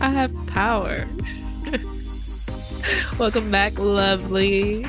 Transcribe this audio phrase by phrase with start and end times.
[0.00, 1.06] I have power.
[3.18, 4.86] Welcome back, lovely.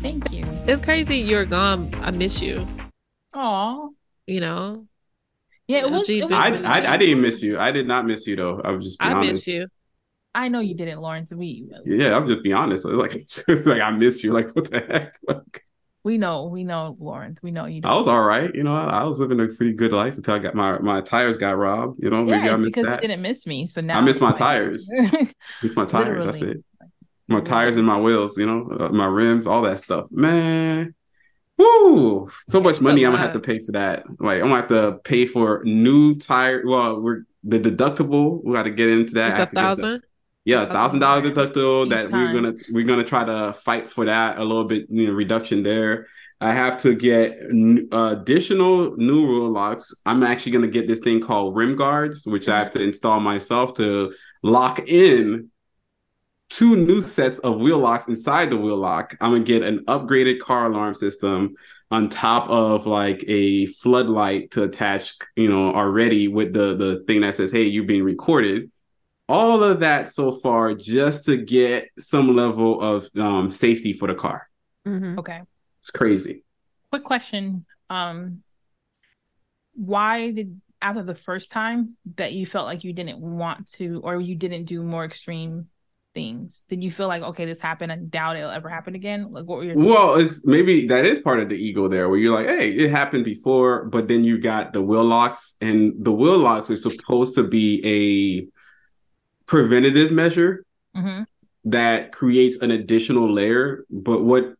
[0.00, 0.44] Thank you.
[0.66, 1.92] It's crazy you're gone.
[2.02, 2.66] I miss you.
[3.34, 3.88] Aw.
[4.26, 4.86] You know,
[5.68, 6.08] Yeah, it was.
[6.08, 7.58] It was I, really I I didn't miss you.
[7.58, 8.60] I did not miss you though.
[8.64, 9.32] I was just being I honest.
[9.32, 9.66] miss you.
[10.34, 11.30] I know you didn't, Lawrence.
[11.32, 12.84] We Yeah, I'm just being honest.
[12.84, 13.14] Like,
[13.48, 14.32] like I miss you.
[14.32, 15.16] Like, what the heck?
[15.28, 15.65] Like,
[16.06, 17.40] we know, we know, Lawrence.
[17.42, 17.80] We know you.
[17.82, 18.54] I was all right.
[18.54, 21.00] You know, I, I was living a pretty good life until I got my my
[21.00, 22.00] tires got robbed.
[22.00, 23.02] You know, maybe yeah, I missed because that.
[23.02, 23.66] you didn't miss me.
[23.66, 24.88] So now I miss my like- tires.
[25.64, 26.24] Miss my tires.
[26.24, 26.62] That's it.
[27.26, 28.38] My tires and my wheels.
[28.38, 30.06] You know, uh, my rims, all that stuff.
[30.12, 30.94] Man,
[31.58, 32.30] woo!
[32.46, 34.04] So much It's money I'm gonna have to pay for that.
[34.20, 36.62] Like I'm gonna have to pay for new tire.
[36.64, 38.44] Well, we're the deductible.
[38.44, 39.30] We got to get into that.
[39.30, 40.02] It's a have to get the- thousand.
[40.46, 41.90] Yeah, a thousand dollars deductible.
[41.90, 45.12] That we're gonna we're gonna try to fight for that a little bit, you know,
[45.12, 46.06] reduction there.
[46.40, 49.92] I have to get n- additional new wheel locks.
[50.06, 53.74] I'm actually gonna get this thing called rim guards, which I have to install myself
[53.78, 54.14] to
[54.44, 55.50] lock in
[56.48, 59.16] two new sets of wheel locks inside the wheel lock.
[59.20, 61.54] I'm gonna get an upgraded car alarm system
[61.90, 67.22] on top of like a floodlight to attach, you know, already with the the thing
[67.22, 68.70] that says, "Hey, you're being recorded."
[69.28, 74.14] All of that so far just to get some level of um, safety for the
[74.14, 74.46] car.
[74.86, 75.18] Mhm.
[75.18, 75.40] Okay.
[75.80, 76.44] It's crazy.
[76.90, 77.66] Quick question.
[77.90, 78.42] Um,
[79.74, 84.20] why did after the first time that you felt like you didn't want to, or
[84.20, 85.66] you didn't do more extreme
[86.14, 86.62] things?
[86.68, 89.32] Did you feel like okay, this happened, I doubt it'll ever happen again?
[89.32, 92.18] Like, what were your Well, it's maybe that is part of the ego there, where
[92.18, 96.12] you're like, "Hey, it happened before," but then you got the wheel locks, and the
[96.12, 98.48] wheel locks are supposed to be a
[99.46, 101.22] preventative measure hmm
[101.68, 103.84] that creates an additional layer.
[103.90, 104.54] But what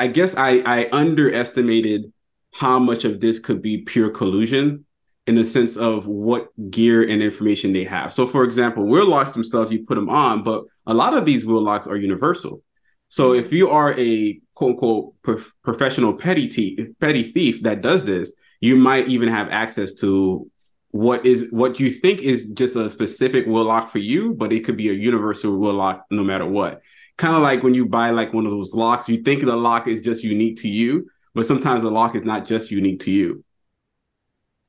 [0.00, 2.12] I guess I, I underestimated
[2.52, 4.84] how much of this could be pure collusion
[5.26, 8.12] in the sense of what gear and information they have.
[8.12, 11.46] So, for example, wheel locks themselves, you put them on, but a lot of these
[11.46, 12.62] wheel locks are universal.
[13.08, 18.34] So, if you are a quote unquote pro- professional petty, petty thief that does this,
[18.60, 20.49] you might even have access to
[20.92, 24.64] what is what you think is just a specific wheel lock for you, but it
[24.64, 26.80] could be a universal wheel lock no matter what.
[27.16, 29.86] Kind of like when you buy like one of those locks, you think the lock
[29.86, 33.44] is just unique to you, but sometimes the lock is not just unique to you.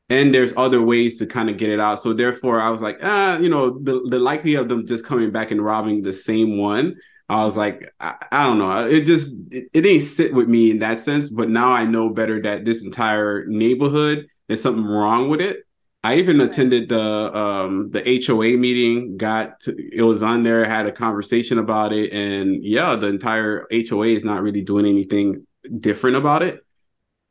[0.09, 2.01] And there's other ways to kind of get it out.
[2.01, 5.31] So therefore, I was like, ah, you know, the, the likelihood of them just coming
[5.31, 6.97] back and robbing the same one,
[7.29, 8.87] I was like, I, I don't know.
[8.87, 11.29] It just it, it didn't sit with me in that sense.
[11.29, 15.63] But now I know better that this entire neighborhood there's something wrong with it.
[16.03, 20.87] I even attended the um the HOA meeting, got to, it was on there, had
[20.87, 25.45] a conversation about it, and yeah, the entire HOA is not really doing anything
[25.79, 26.65] different about it.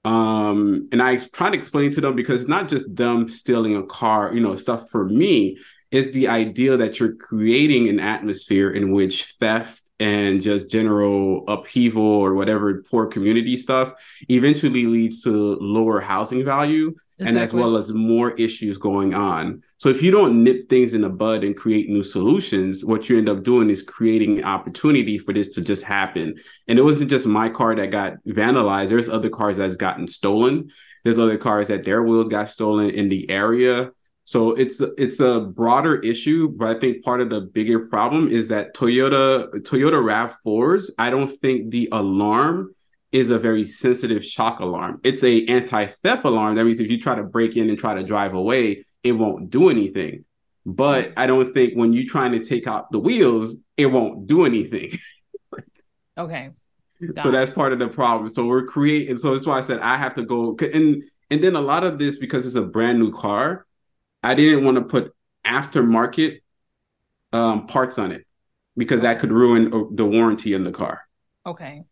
[0.04, 3.82] Um, and I trying to explain to them because it's not just them stealing a
[3.82, 5.58] car, you know, stuff for me.
[5.90, 12.02] It's the idea that you're creating an atmosphere in which theft and just general upheaval
[12.02, 13.92] or whatever poor community stuff
[14.28, 19.62] eventually leads to lower housing value and as well as more issues going on.
[19.76, 23.18] So if you don't nip things in the bud and create new solutions, what you
[23.18, 26.34] end up doing is creating opportunity for this to just happen.
[26.68, 28.88] And it wasn't just my car that got vandalized.
[28.88, 30.70] There's other cars that's gotten stolen.
[31.04, 33.90] There's other cars that their wheels got stolen in the area.
[34.24, 38.48] So it's it's a broader issue, but I think part of the bigger problem is
[38.48, 42.74] that Toyota Toyota Rav4s, I don't think the alarm
[43.12, 45.00] is a very sensitive shock alarm.
[45.02, 46.54] It's a anti-theft alarm.
[46.54, 49.50] That means if you try to break in and try to drive away, it won't
[49.50, 50.24] do anything.
[50.64, 54.44] But I don't think when you're trying to take out the wheels, it won't do
[54.44, 54.92] anything.
[56.18, 56.50] Okay.
[57.14, 57.32] Got so it.
[57.32, 58.28] that's part of the problem.
[58.28, 59.16] So we're creating.
[59.18, 60.54] So that's why I said I have to go.
[60.60, 63.64] And and then a lot of this because it's a brand new car,
[64.22, 65.14] I didn't want to put
[65.46, 66.40] aftermarket
[67.32, 68.26] um, parts on it
[68.76, 71.00] because that could ruin uh, the warranty in the car.
[71.46, 71.84] Okay.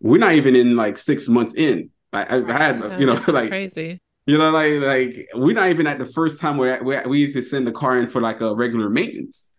[0.00, 1.90] We're not even in like six months in.
[2.12, 4.00] I, I I had Yeah, you know like crazy.
[4.26, 7.42] you know like like we're not even at the first time where we used to
[7.42, 9.50] send the car in for like a regular maintenance.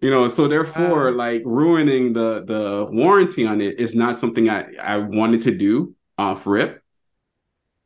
[0.00, 1.12] You know, so therefore, Wow.
[1.12, 5.94] like ruining the the warranty on it is not something I I wanted to do
[6.18, 6.82] off rip.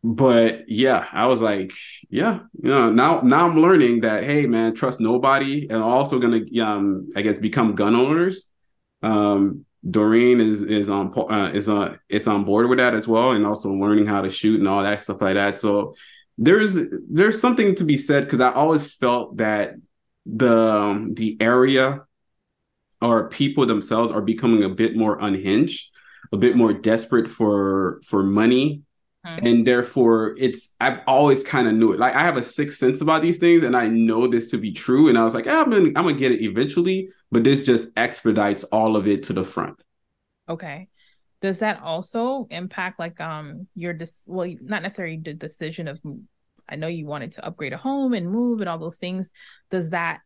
[0.03, 1.73] But yeah, I was like,
[2.09, 6.41] yeah, you know, now now I'm learning that hey man, trust nobody, and also gonna
[6.62, 8.49] um I guess become gun owners.
[9.03, 13.32] Um, Doreen is is on uh, is on it's on board with that as well,
[13.32, 15.59] and also learning how to shoot and all that stuff like that.
[15.59, 15.94] So
[16.37, 16.77] there's
[17.09, 19.75] there's something to be said because I always felt that
[20.27, 22.03] the um, the area
[23.00, 25.88] or people themselves are becoming a bit more unhinged,
[26.32, 28.82] a bit more desperate for for money
[29.26, 29.46] Mm-hmm.
[29.46, 32.00] And therefore, it's I've always kind of knew it.
[32.00, 34.72] Like I have a sixth sense about these things, and I know this to be
[34.72, 35.08] true.
[35.08, 37.90] And I was like, eh, I'm gonna I'm gonna get it eventually, but this just
[37.99, 39.82] expedites all of it to the front.
[40.49, 40.88] Okay.
[41.43, 46.00] Does that also impact like um your dis well not necessarily the decision of
[46.69, 49.32] I know you wanted to upgrade a home and move and all those things.
[49.70, 50.20] Does that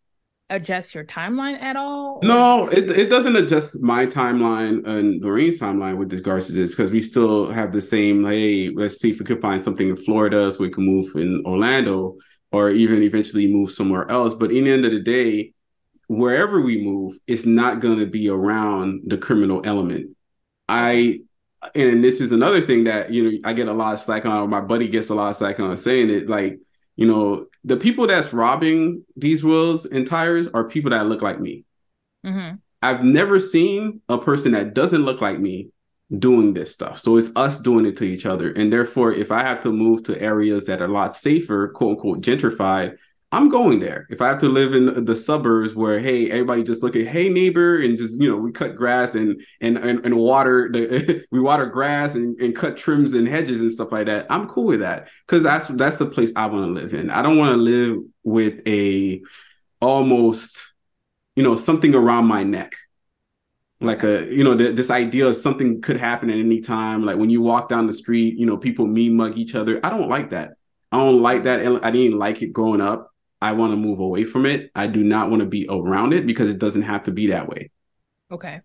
[0.50, 2.20] adjust your timeline at all?
[2.23, 2.26] Or?
[2.26, 6.91] No, it, it doesn't adjust my timeline and Lorraine's timeline with regards to this because
[6.91, 10.50] we still have the same, hey, let's see if we could find something in Florida
[10.50, 12.17] so we can move in Orlando
[12.52, 14.35] or even eventually move somewhere else.
[14.35, 15.55] But in the end of the day,
[16.06, 20.17] wherever we move, it's not going to be around the criminal element.
[20.69, 21.20] I
[21.75, 24.50] and this is another thing that you know I get a lot of slack on.
[24.50, 26.29] my buddy gets a lot of slack on saying it.
[26.29, 26.58] Like
[26.96, 31.41] you know, the people that's robbing these wheels and tires are people that look like
[31.41, 31.64] me.
[32.25, 32.56] Mm-hmm.
[32.82, 35.70] I've never seen a person that doesn't look like me
[36.19, 37.00] doing this stuff.
[37.00, 38.52] So it's us doing it to each other.
[38.52, 41.93] And therefore, if I have to move to areas that are a lot safer, quote
[41.93, 42.96] unquote, gentrified,
[43.32, 44.06] I'm going there.
[44.11, 47.29] If I have to live in the suburbs where, hey, everybody just look at, hey,
[47.29, 51.41] neighbor, and just you know, we cut grass and and and, and water the we
[51.41, 54.26] water grass and, and cut trims and hedges and stuff like that.
[54.31, 57.11] I'm cool with that because that's that's the place I want to live in.
[57.11, 59.21] I don't want to live with a
[59.81, 60.73] almost,
[61.35, 62.75] you know, something around my neck
[63.81, 67.17] like a you know th- this idea of something could happen at any time like
[67.17, 70.09] when you walk down the street you know people mean mug each other i don't
[70.09, 70.53] like that
[70.93, 73.14] i don't like that i didn't like it growing up
[73.44, 74.70] I want to move away from it.
[74.75, 77.46] I do not want to be around it because it doesn't have to be that
[77.46, 77.70] way.
[78.31, 78.62] Okay.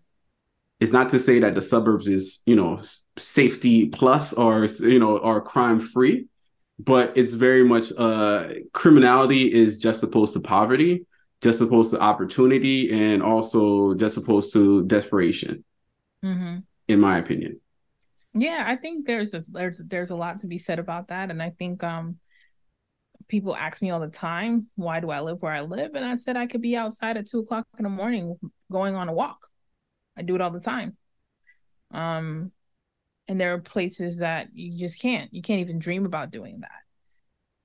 [0.80, 2.80] It's not to say that the suburbs is, you know,
[3.18, 6.28] safety plus or, you know, or crime free,
[6.78, 11.04] but it's very much uh criminality is just opposed to poverty,
[11.42, 15.62] just opposed to opportunity, and also just opposed to desperation.
[16.24, 16.60] Mm-hmm.
[16.88, 17.60] In my opinion.
[18.32, 21.42] Yeah, I think there's a there's there's a lot to be said about that, and
[21.42, 22.16] I think um
[23.30, 25.94] people ask me all the time, why do I live where I live?
[25.94, 28.36] And I said I could be outside at two o'clock in the morning
[28.70, 29.46] going on a walk.
[30.18, 30.96] I do it all the time.
[31.92, 32.52] Um,
[33.28, 35.32] and there are places that you just can't.
[35.32, 36.70] You can't even dream about doing that.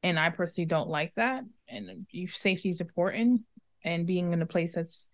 [0.03, 1.43] And I personally don't like that.
[1.67, 3.41] And safety is important.
[3.83, 5.09] And being in a place that's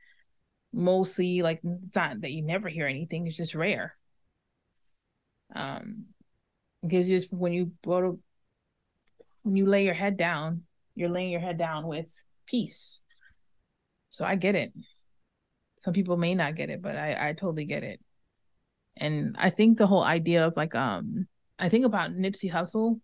[0.74, 3.96] mostly like it's not that you never hear anything, it's just rare.
[5.56, 6.06] Um,
[6.88, 8.20] gives you when you go to
[9.44, 10.64] when you lay your head down,
[10.96, 12.14] you're laying your head down with
[12.46, 13.02] peace.
[14.10, 14.74] So I get it.
[15.80, 18.00] Some people may not get it, but I, I totally get it.
[18.98, 21.28] And I think the whole idea of like um
[21.60, 23.00] I think about Nipsey Hussle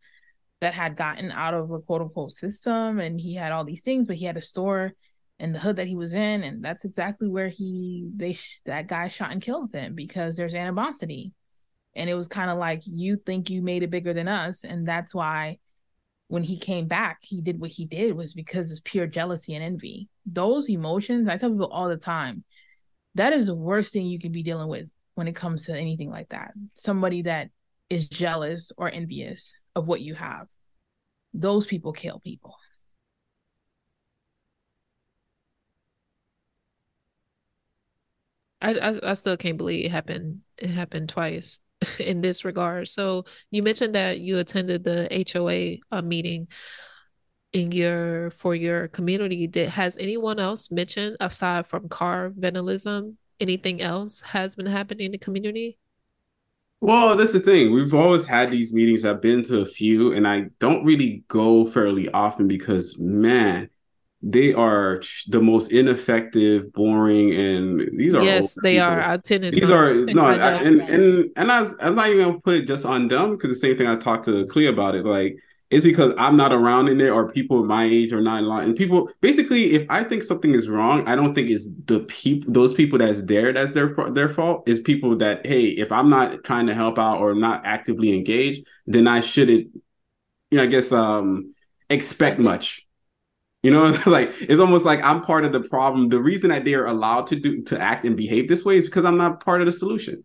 [0.59, 4.07] that had gotten out of a quote unquote system and he had all these things,
[4.07, 4.93] but he had a store
[5.39, 9.07] in the hood that he was in, and that's exactly where he they that guy
[9.07, 11.31] shot and killed him because there's animosity.
[11.95, 14.87] And it was kind of like you think you made it bigger than us, and
[14.87, 15.57] that's why
[16.27, 19.63] when he came back, he did what he did was because of pure jealousy and
[19.63, 20.09] envy.
[20.25, 22.43] Those emotions, I tell people all the time,
[23.15, 26.09] that is the worst thing you can be dealing with when it comes to anything
[26.09, 26.51] like that.
[26.73, 27.49] Somebody that
[27.89, 30.47] is jealous or envious of what you have.
[31.33, 32.55] Those people kill people.
[38.61, 40.41] I, I, I still can't believe it happened.
[40.57, 41.61] It happened twice.
[41.99, 42.87] in this regard.
[42.87, 46.47] So you mentioned that you attended the HOA uh, meeting
[47.53, 49.47] in your for your community.
[49.47, 53.17] Did has anyone else mentioned aside from car vandalism?
[53.39, 55.77] Anything else has been happening in the community?
[56.79, 57.71] Well, that's the thing.
[57.71, 59.03] We've always had these meetings.
[59.03, 63.69] I've been to a few, and I don't really go fairly often because, man,
[64.21, 68.87] they are the most ineffective, boring, and these are yes, they people.
[68.87, 69.01] are.
[69.01, 69.55] Our tennis.
[69.55, 72.83] These are no, I, and and and I, I'm not even gonna put it just
[72.83, 75.05] on them because the same thing I talked to Clea about it.
[75.05, 75.37] Like
[75.69, 78.63] it's because I'm not around in there, or people my age are not in line.
[78.63, 82.51] And people basically, if I think something is wrong, I don't think it's the people,
[82.51, 84.67] those people that's there, that's their their fault.
[84.67, 88.65] Is people that hey, if I'm not trying to help out or not actively engaged,
[88.87, 89.67] then I shouldn't.
[90.49, 91.53] You know, I guess um
[91.89, 92.86] expect much
[93.67, 96.07] you know, like it's almost like I'm part of the problem.
[96.07, 98.85] The reason that they are allowed to do to act and behave this way is
[98.85, 100.23] because I'm not part of the solution.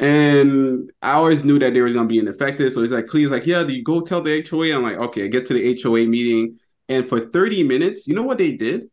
[0.00, 2.72] And I always knew that they were gonna be ineffective.
[2.72, 4.74] So it's like Clee's like, yeah, do you go tell the HOA.
[4.74, 6.58] I'm like, okay, I get to the HOA meeting.
[6.88, 8.90] And for 30 minutes, you know what they did?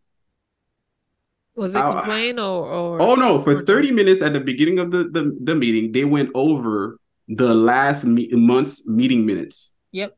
[1.55, 5.05] Was it complain or, or Oh no, for 30 minutes at the beginning of the,
[5.05, 9.73] the, the meeting, they went over the last me- month's meeting minutes.
[9.91, 10.15] Yep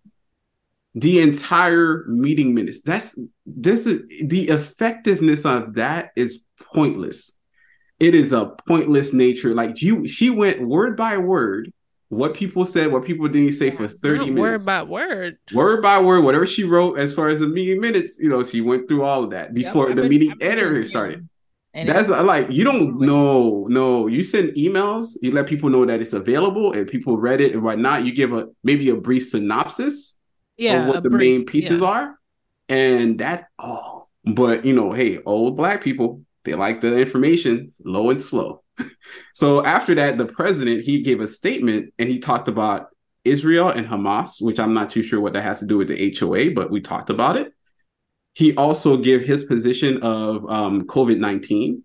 [0.96, 2.82] the entire meeting minutes.
[2.82, 6.42] That's this is the effectiveness of that is
[6.74, 7.38] pointless.
[8.00, 9.54] It is a pointless nature.
[9.54, 11.72] Like you, she went word by word
[12.10, 14.40] what people said, what people didn't say for 30 Not minutes.
[14.40, 15.38] Word by word.
[15.54, 18.62] word by word, whatever she wrote as far as the meeting minutes, you know, she
[18.62, 21.28] went through all of that before Yep, the been- meeting I've editor started.
[21.74, 24.08] And That's like you don't know, no.
[24.08, 27.64] You send emails, you let people know that it's available, and people read it and
[27.64, 28.06] whatnot.
[28.06, 30.18] You give a maybe a brief synopsis
[30.58, 30.84] Yeah.
[30.84, 31.88] of what the brief, main pieces yeah.
[31.88, 32.20] are,
[32.70, 34.10] and that's all.
[34.24, 38.64] But you know, hey, old black people, they like the information low and slow.
[39.34, 42.88] so after that, the president he gave a statement and he talked about
[43.24, 46.16] Israel and Hamas, which I'm not too sure what that has to do with the
[46.18, 47.52] HOA, but we talked about it.
[48.34, 51.84] He also gave his position of um, COVID nineteen.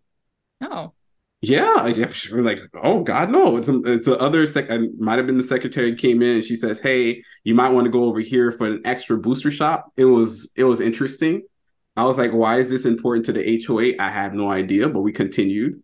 [0.63, 0.93] oh,
[1.43, 1.95] Yeah, I
[2.31, 3.57] we're like, oh God, no!
[3.57, 4.69] It's it's the other sec.
[4.99, 7.91] Might have been the secretary came in and she says, "Hey, you might want to
[7.91, 11.43] go over here for an extra booster shot." It was it was interesting.
[11.97, 13.93] I was like, why is this important to the HOA?
[13.99, 15.83] I have no idea, but we continued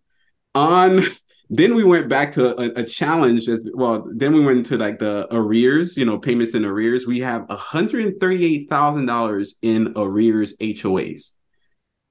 [0.54, 1.02] on.
[1.48, 4.04] Then we went back to a, a challenge as well.
[4.12, 7.06] Then we went into like the arrears, you know, payments in arrears.
[7.06, 11.35] We have $138,000 in arrears HOAs.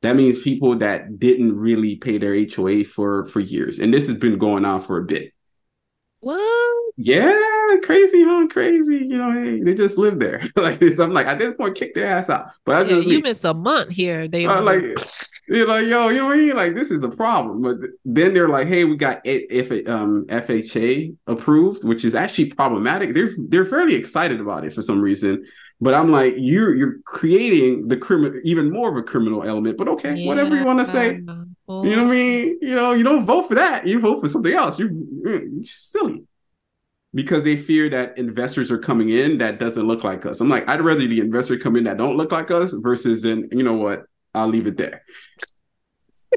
[0.05, 4.17] That means people that didn't really pay their HOA for for years, and this has
[4.19, 5.33] been going on for a bit.
[6.19, 6.93] What?
[6.97, 8.47] Yeah, crazy, huh?
[8.49, 8.97] Crazy.
[8.97, 10.41] You know, hey, they just live there.
[10.55, 12.51] like this, I'm like at this point, kick their ass out.
[12.65, 14.27] But I Yeah, just you miss a month here.
[14.27, 14.83] They uh, like
[15.47, 16.55] you're like, yo, you know what I mean?
[16.55, 17.61] Like this is the problem.
[17.61, 22.51] But then they're like, hey, we got A- F- um, FHA approved, which is actually
[22.51, 23.13] problematic.
[23.13, 25.45] They're they're fairly excited about it for some reason.
[25.81, 29.77] But I'm like, you're you're creating the criminal even more of a criminal element.
[29.77, 31.13] But okay, whatever you want to say.
[31.13, 32.57] Yeah, You know what I mean?
[32.61, 33.85] You know, you don't vote for that.
[33.85, 34.79] You vote for something else.
[34.79, 36.23] You, mm, you're silly.
[37.13, 40.41] Because they fear that investors are coming in that doesn't look like us.
[40.41, 43.47] I'm like, I'd rather the investor come in that don't look like us versus then,
[43.51, 44.03] you know what?
[44.33, 45.01] I'll leave it there.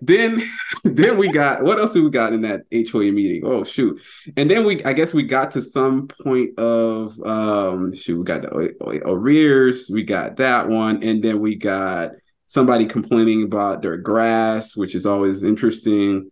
[0.02, 0.42] Then
[0.84, 3.42] then we got what else we got in that HOA meeting?
[3.44, 4.00] Oh shoot.
[4.36, 8.42] And then we I guess we got to some point of um shoot, we got
[8.42, 12.12] the arrears, we got that one, and then we got
[12.46, 16.30] somebody complaining about their grass, which is always interesting.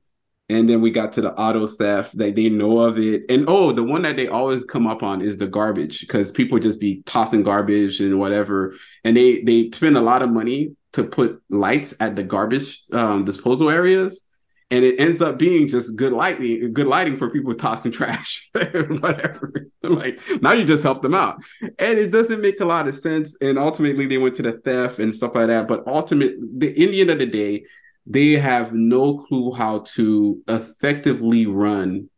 [0.49, 2.17] And then we got to the auto theft.
[2.19, 3.25] that they know of it.
[3.29, 6.59] And oh, the one that they always come up on is the garbage because people
[6.61, 8.75] just be tossing garbage and whatever.
[9.03, 13.25] And they they spend a lot of money to put lights at the garbage um,
[13.25, 14.27] disposal areas.
[14.69, 19.69] And it ends up being just good lighting, good lighting for people tossing trash, whatever.
[19.85, 21.39] like now you just help them out,
[21.79, 23.37] and it doesn't make a lot of sense.
[23.41, 25.69] And ultimately, they went to the theft and stuff like that.
[25.69, 27.63] But ultimately, in the end of the day,
[28.07, 32.09] they have no clue how to effectively run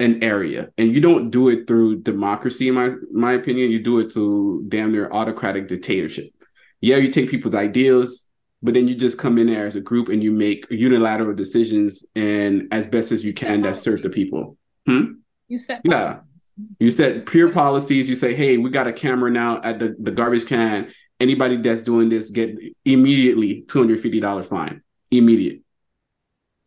[0.00, 3.98] an area and you don't do it through democracy in my my opinion you do
[3.98, 6.30] it through damn near autocratic dictatorship
[6.80, 8.30] yeah you take people's ideas
[8.62, 12.04] but then you just come in there as a group and you make unilateral decisions
[12.16, 14.56] and as best as you can that serve the people
[15.48, 16.20] you said Yeah.
[16.78, 20.10] you set pure policies you say hey we got a camera now at the, the
[20.10, 25.60] garbage can anybody that's doing this get immediately $250 fine immediate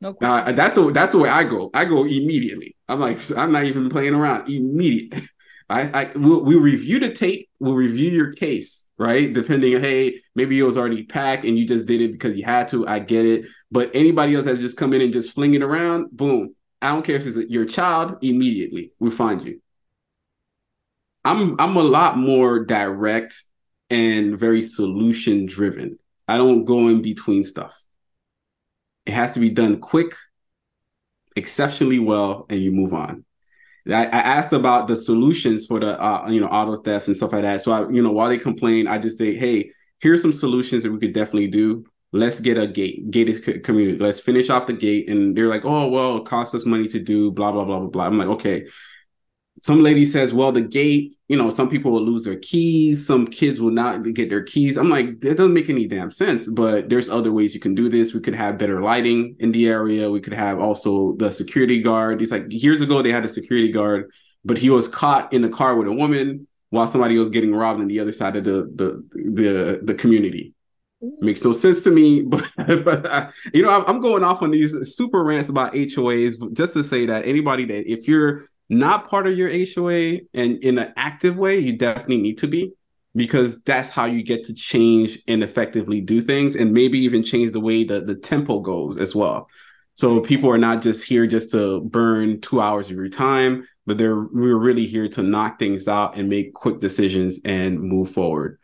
[0.02, 0.48] no question.
[0.48, 1.70] uh, that's the that's the way I go.
[1.76, 2.76] I go immediately.
[2.90, 4.50] I'm like, I'm not even playing around.
[4.50, 5.14] Immediate.
[5.70, 7.48] I, I we'll, we'll review the tape.
[7.60, 9.34] We'll review your case, right?
[9.34, 12.68] Depending, hey, maybe it was already packed and you just did it because you had
[12.68, 12.88] to.
[12.88, 13.46] I get it.
[13.72, 16.56] But anybody else that's just come in and just flinging around, boom.
[16.84, 18.18] I don't care if it's your child.
[18.22, 19.60] Immediately, we find you.
[21.26, 23.44] I'm I'm a lot more direct
[23.90, 25.98] and very solution driven.
[26.28, 27.84] I don't go in between stuff.
[29.08, 30.16] It has to be done quick,
[31.36, 33.26] exceptionally well, and you move on.
[33.88, 37.34] I, I asked about the solutions for the uh, you know auto theft and stuff
[37.34, 37.62] like that.
[37.62, 40.92] So I, you know, while they complain, I just say, hey, here's some solutions that
[40.92, 41.86] we could definitely do.
[42.14, 43.98] Let's get a gate gated community.
[43.98, 45.10] Let's finish off the gate.
[45.10, 47.90] And they're like, oh well, it costs us money to do blah blah blah blah
[47.90, 48.06] blah.
[48.06, 48.66] I'm like, okay.
[49.62, 53.06] Some lady says, well, the gate, you know, some people will lose their keys.
[53.06, 54.76] Some kids will not get their keys.
[54.76, 56.50] I'm like, that doesn't make any damn sense.
[56.50, 58.12] But there's other ways you can do this.
[58.14, 60.10] We could have better lighting in the area.
[60.10, 62.20] We could have also the security guard.
[62.20, 64.10] He's like, years ago, they had a security guard,
[64.44, 67.82] but he was caught in the car with a woman while somebody was getting robbed
[67.82, 70.56] on the other side of the the the, the community.
[71.04, 71.22] Mm.
[71.22, 74.50] Makes no sense to me, but, but I, you know, I'm, I'm going off on
[74.50, 79.28] these super rants about HOAs just to say that anybody that if you're not part
[79.28, 82.72] of your HOA and in an active way, you definitely need to be
[83.14, 87.52] because that's how you get to change and effectively do things and maybe even change
[87.52, 89.50] the way the, the tempo goes as well.
[89.96, 93.98] So people are not just here just to burn two hours of your time, but
[93.98, 98.58] they're we're really here to knock things out and make quick decisions and move forward.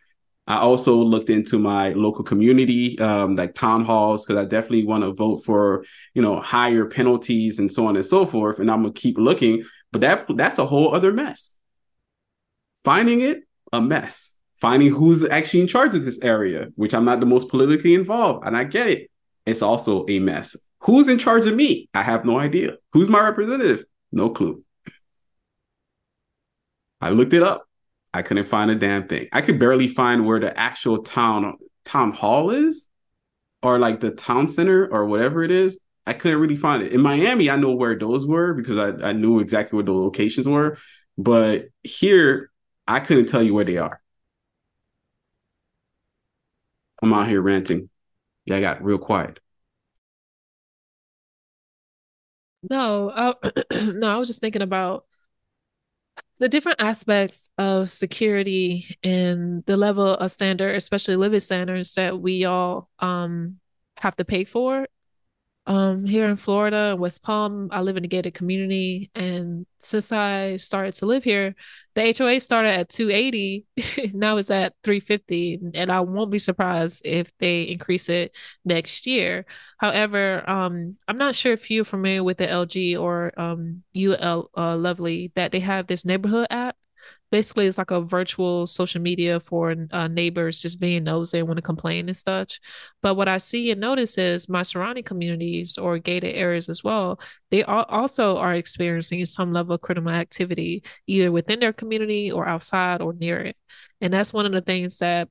[0.47, 5.03] I also looked into my local community, um, like town halls, because I definitely want
[5.03, 5.83] to vote for,
[6.13, 8.59] you know, higher penalties and so on and so forth.
[8.59, 9.65] And I'm gonna keep looking.
[9.91, 11.57] But that that's a whole other mess.
[12.83, 14.35] Finding it, a mess.
[14.55, 18.45] Finding who's actually in charge of this area, which I'm not the most politically involved,
[18.45, 19.11] and I get it.
[19.45, 20.55] It's also a mess.
[20.81, 21.89] Who's in charge of me?
[21.93, 22.77] I have no idea.
[22.93, 23.85] Who's my representative?
[24.11, 24.63] No clue.
[27.01, 27.65] I looked it up.
[28.13, 29.27] I couldn't find a damn thing.
[29.31, 32.87] I could barely find where the actual town town hall is,
[33.61, 35.77] or like the town center or whatever it is.
[36.07, 36.93] I couldn't really find it.
[36.93, 40.47] In Miami, I know where those were because I, I knew exactly where the locations
[40.47, 40.77] were.
[41.17, 42.51] But here,
[42.87, 44.01] I couldn't tell you where they are.
[47.01, 47.89] I'm out here ranting.
[48.45, 49.39] Yeah, I got real quiet.
[52.69, 53.33] No, I,
[53.93, 55.05] no, I was just thinking about
[56.39, 62.45] the different aspects of security and the level of standard, especially living standards that we
[62.45, 63.57] all um
[63.97, 64.85] have to pay for
[65.67, 70.55] um, here in Florida, West Palm, I live in a gated community, and since I
[70.55, 71.55] started to live here,
[71.93, 73.65] the HOA started at 280.
[74.13, 78.31] now it's at 350, and I won't be surprised if they increase it
[78.63, 79.45] next year.
[79.77, 84.77] However, um, I'm not sure if you're familiar with the LG or um, UL uh,
[84.77, 86.77] Lovely that they have this neighborhood app
[87.31, 91.57] basically it's like a virtual social media for uh, neighbors just being nosy and want
[91.57, 92.59] to complain and such.
[93.01, 97.19] But what I see and notice is my surrounding communities or gated areas as well,
[97.51, 103.01] they also are experiencing some level of criminal activity either within their community or outside
[103.01, 103.57] or near it.
[104.01, 105.29] And that's one of the things that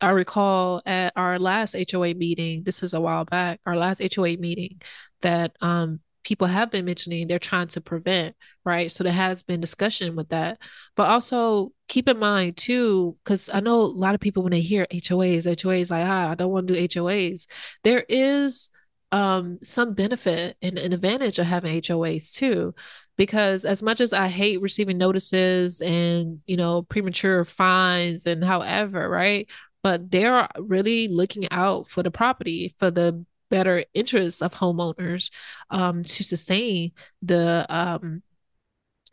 [0.00, 4.36] I recall at our last HOA meeting, this is a while back, our last HOA
[4.36, 4.80] meeting,
[5.22, 8.90] that um, people have been mentioning they're trying to prevent, right?
[8.90, 10.58] So there has been discussion with that.
[10.96, 14.60] But also keep in mind too, because I know a lot of people when they
[14.60, 17.46] hear HOAs, HOAs like, ah, I don't want to do HOAs.
[17.84, 18.70] There is
[19.12, 22.74] um some benefit and an advantage of having HOAs too.
[23.16, 29.08] Because as much as I hate receiving notices and you know premature fines and however,
[29.08, 29.48] right?
[29.82, 35.30] But they're really looking out for the property, for the better interests of homeowners
[35.70, 36.92] um, to sustain
[37.22, 38.22] the um,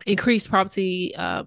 [0.06, 1.44] increased property uh,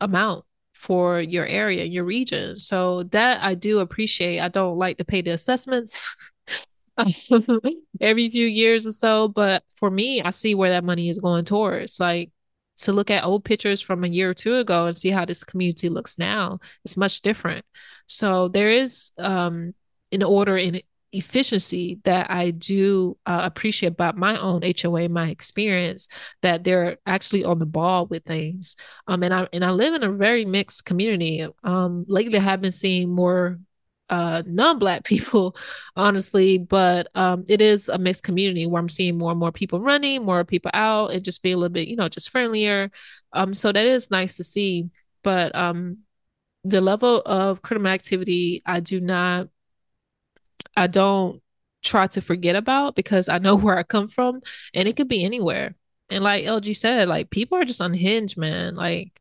[0.00, 2.56] amount for your area, your region.
[2.56, 4.40] So that I do appreciate.
[4.40, 6.14] I don't like to pay the assessments
[8.00, 11.44] every few years or so, but for me, I see where that money is going
[11.44, 11.98] towards.
[12.00, 12.30] Like
[12.78, 15.44] to look at old pictures from a year or two ago and see how this
[15.44, 17.64] community looks now, it's much different.
[18.06, 19.74] So there is um
[20.10, 20.80] in order in
[21.16, 26.08] efficiency that I do uh, appreciate about my own HOA, my experience,
[26.42, 28.76] that they're actually on the ball with things.
[29.06, 31.46] Um, and I and I live in a very mixed community.
[31.64, 33.58] Um, lately I have been seeing more
[34.08, 35.56] uh non-black people
[35.96, 39.80] honestly but um it is a mixed community where i'm seeing more and more people
[39.80, 42.90] running more people out and just being a little bit you know just friendlier
[43.32, 44.88] um so that is nice to see
[45.24, 45.98] but um
[46.62, 49.48] the level of criminal activity i do not
[50.76, 51.42] I don't
[51.82, 54.40] try to forget about because I know where I come from
[54.74, 55.74] and it could be anywhere.
[56.08, 58.76] And like LG said, like people are just unhinged, man.
[58.76, 59.20] Like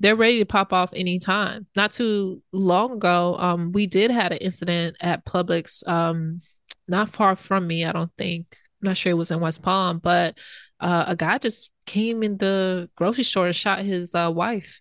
[0.00, 1.66] they're ready to pop off anytime.
[1.76, 6.40] Not too long ago, um, we did had an incident at Publix, um,
[6.88, 8.58] not far from me, I don't think.
[8.82, 10.36] I'm not sure it was in West Palm, but
[10.80, 14.80] uh, a guy just came in the grocery store and shot his uh, wife,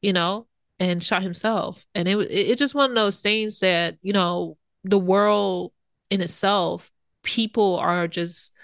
[0.00, 0.46] you know,
[0.78, 1.84] and shot himself.
[1.94, 5.72] And it it just one of those things that, you know, the world
[6.10, 6.90] in itself,
[7.22, 8.54] people are just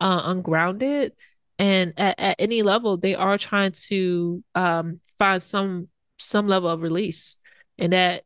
[0.00, 1.12] uh, ungrounded.
[1.58, 5.88] And at, at any level, they are trying to um, find some
[6.18, 7.38] some level of release,
[7.78, 8.24] and that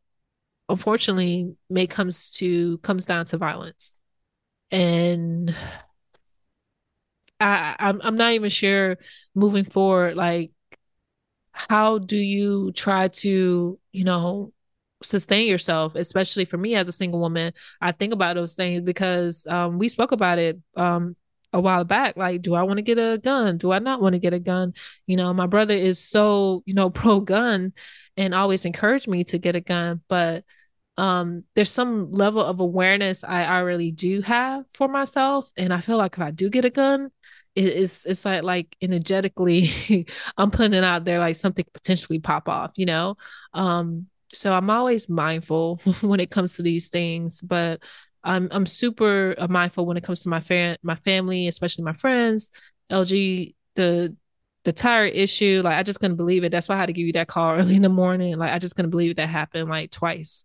[0.69, 4.01] unfortunately may comes to comes down to violence.
[4.71, 5.55] And
[7.39, 8.97] I I'm I'm not even sure
[9.33, 10.51] moving forward, like
[11.51, 14.53] how do you try to you know
[15.03, 19.45] sustain yourself especially for me as a single woman i think about those things because
[19.47, 21.15] um, we spoke about it um,
[21.53, 23.57] a while back like do i want to get a gun?
[23.57, 24.73] Do i not want to get a gun?
[25.07, 27.73] You know my brother is so you know pro gun
[28.17, 30.43] and always encouraged me to get a gun but
[30.97, 35.97] um there's some level of awareness i already do have for myself and i feel
[35.97, 37.09] like if i do get a gun
[37.55, 40.05] it's it's like like energetically
[40.37, 43.15] i'm putting it out there like something potentially pop off you know?
[43.53, 47.81] Um so I'm always mindful when it comes to these things, but
[48.23, 51.93] I'm I'm super uh, mindful when it comes to my fan my family, especially my
[51.93, 52.51] friends.
[52.89, 54.15] LG the
[54.63, 56.51] the tire issue, like I just couldn't believe it.
[56.51, 58.37] That's why I had to give you that call early in the morning.
[58.37, 60.43] Like I just couldn't believe that happened like twice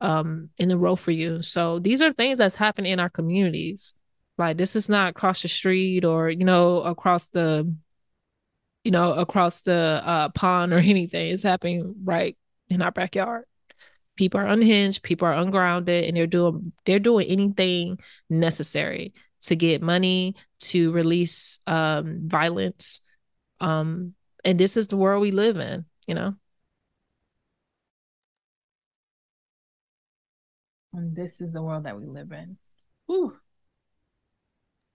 [0.00, 1.42] um in a row for you.
[1.42, 3.94] So these are things that's happening in our communities.
[4.38, 7.74] Like this is not across the street or you know across the
[8.84, 11.32] you know, across the uh, pond or anything.
[11.32, 12.36] It's happening right
[12.70, 13.44] in our backyard.
[14.16, 19.82] People are unhinged, people are ungrounded, and they're doing they're doing anything necessary to get
[19.82, 23.00] money, to release um, violence.
[23.60, 26.34] Um, and this is the world we live in, you know.
[30.92, 32.56] And this is the world that we live in.
[33.10, 33.36] Ooh.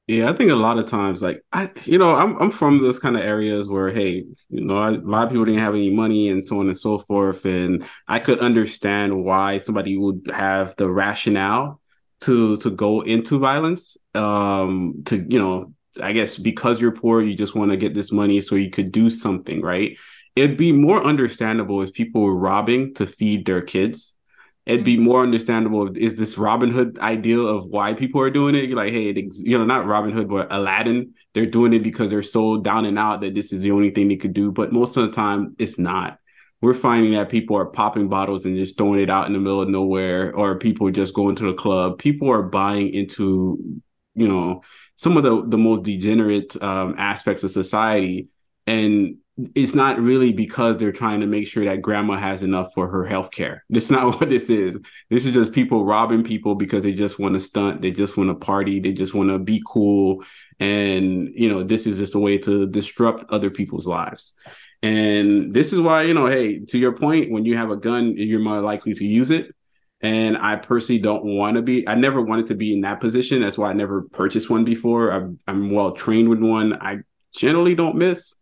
[0.06, 3.00] Yeah, I think a lot of times, like I, you know, I'm I'm from those
[3.00, 5.92] kind of areas where, hey, you know, I, a lot of people didn't have any
[5.92, 10.76] money and so on and so forth, and I could understand why somebody would have
[10.76, 11.80] the rationale
[12.22, 17.34] to to go into violence, um, to you know, I guess because you're poor, you
[17.36, 19.98] just want to get this money so you could do something, right?
[20.36, 24.16] It'd be more understandable if people were robbing to feed their kids
[24.65, 25.04] it'd be mm-hmm.
[25.04, 28.69] more understandable is this Robin Hood ideal of why people are doing it.
[28.69, 31.13] You're like, hey, it, you know, not Robin Hood, but Aladdin.
[31.34, 34.08] They're doing it because they're so down and out that this is the only thing
[34.08, 34.52] they could do.
[34.52, 36.19] But most of the time, it's not.
[36.62, 39.62] We're finding that people are popping bottles and just throwing it out in the middle
[39.62, 41.97] of nowhere, or people just going to the club.
[41.99, 43.82] People are buying into,
[44.15, 44.62] you know,
[44.95, 48.30] some of the the most degenerate um, aspects of society,
[48.67, 49.17] and
[49.56, 53.04] it's not really because they're trying to make sure that grandma has enough for her
[53.04, 53.63] health care.
[53.69, 54.80] That's not what this is.
[55.10, 58.30] This is just people robbing people because they just want to stunt, they just want
[58.30, 60.23] to party, they just want to be cool.
[60.60, 64.34] And, you know, this is just a way to disrupt other people's lives.
[64.82, 68.15] And this is why, you know, hey, to your point, when you have a gun,
[68.17, 69.56] you're more likely to use it.
[70.02, 73.41] And I personally don't want to be, I never wanted to be in that position.
[73.41, 75.12] That's why I never purchased one before.
[75.12, 76.73] I'm, I'm well trained with one.
[76.73, 76.97] I
[77.34, 78.36] generally don't miss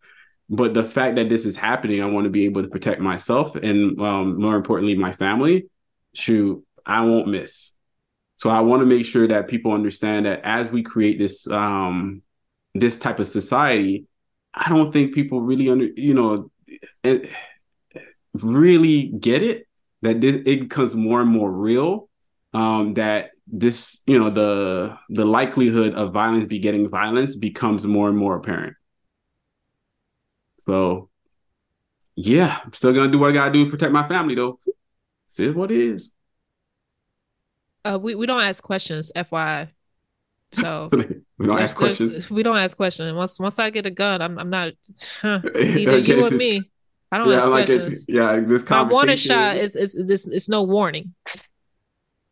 [0.51, 3.55] but the fact that this is happening, I want to be able to protect myself
[3.55, 5.67] and um, more importantly, my family.
[6.13, 7.71] Shoot, I won't miss.
[8.35, 12.21] So I want to make sure that people understand that as we create this um,
[12.73, 14.07] this type of society,
[14.53, 16.51] I don't think people really under you know
[18.33, 19.67] really get it
[20.01, 22.09] that this it becomes more and more real.
[22.53, 28.17] Um, that this you know the the likelihood of violence begetting violence becomes more and
[28.17, 28.75] more apparent.
[30.61, 31.09] So
[32.15, 34.59] yeah, I'm still gonna do what I gotta do to protect my family though.
[35.27, 36.11] See what it is.
[37.83, 39.69] Uh, we, we don't ask questions, FYI.
[40.51, 40.89] So
[41.39, 42.29] we don't ask questions.
[42.29, 43.11] We don't ask questions.
[43.15, 44.73] Once once I get a gun, I'm I'm not
[45.19, 46.69] huh, either okay, you or me.
[47.11, 48.05] I don't yeah, ask like questions.
[48.07, 48.87] Yeah, this conversation.
[48.87, 51.15] My warning shot is is this it's no warning.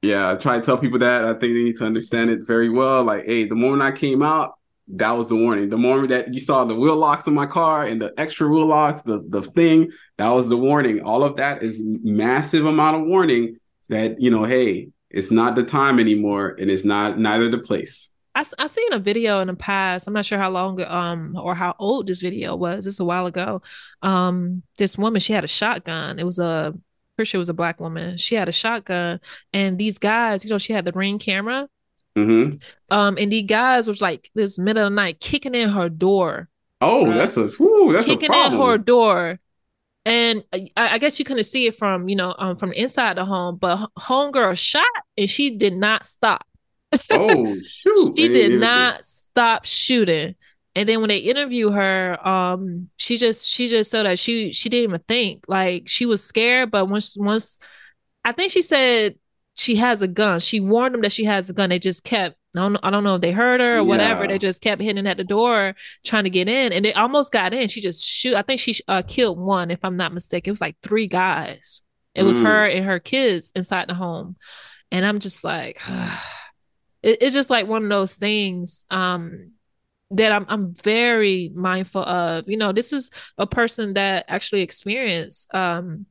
[0.04, 1.26] Yeah, I try to tell people that.
[1.26, 3.04] I think they need to understand it very well.
[3.04, 4.59] Like, hey, the moment I came out,
[4.89, 5.69] that was the warning.
[5.69, 8.65] The moment that you saw the wheel locks in my car and the extra wheel
[8.65, 11.02] locks, the the thing, that was the warning.
[11.02, 13.58] All of that is massive amount of warning
[13.89, 18.12] that you know, hey, it's not the time anymore, and it's not neither the place.
[18.34, 20.08] I I seen a video in the past.
[20.08, 22.86] I'm not sure how long um or how old this video was.
[22.86, 23.62] This a while ago.
[24.02, 26.17] Um, this woman she had a shotgun.
[26.19, 26.73] It was a
[27.15, 28.17] pretty sure it was a black woman.
[28.17, 29.19] She had a shotgun,
[29.54, 31.67] and these guys, you know, she had the ring camera
[32.25, 32.58] Mm-hmm.
[32.95, 36.49] Um, and the guys was like this middle of the night kicking in her door.
[36.82, 37.17] Oh, right?
[37.17, 39.39] that's a whew, that's kicking a in her door.
[40.05, 43.25] And I, I, guess you couldn't see it from, you know, um, from inside the
[43.25, 44.86] home, but homegirl shot
[45.17, 46.47] and she did not stop.
[47.12, 48.13] Oh shoot.
[48.15, 50.36] she did not stop shooting.
[50.75, 54.69] And then when they interview her, um, she just she just said that she she
[54.69, 55.45] didn't even think.
[55.47, 57.60] Like she was scared, but once once
[58.23, 59.15] I think she said
[59.60, 60.39] she has a gun.
[60.39, 61.69] She warned them that she has a gun.
[61.69, 64.28] They just kept I don't, I don't know if they heard her or whatever.
[64.28, 67.54] They just kept hitting at the door trying to get in, and they almost got
[67.54, 67.67] in.
[67.67, 68.34] She just shoot.
[68.34, 70.50] I think she uh, killed one, if I'm not mistaken.
[70.50, 71.84] It was like three guys.
[72.15, 72.45] It was mm.
[72.45, 74.36] her and her kids inside the home,
[74.91, 75.80] and I'm just like,
[77.04, 79.52] it, it's just like one of those things um,
[80.10, 82.50] that I'm I'm very mindful of.
[82.50, 86.08] You know, this is a person that actually experienced um,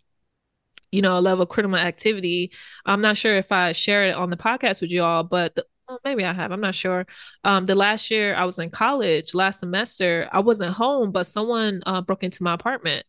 [0.90, 2.52] you know, a level of criminal activity.
[2.86, 5.66] I'm not sure if I shared it on the podcast with you all, but the,
[5.88, 6.52] well, maybe I have.
[6.52, 7.06] I'm not sure.
[7.44, 11.82] Um, the last year I was in college, last semester, I wasn't home, but someone
[11.86, 13.04] uh, broke into my apartment.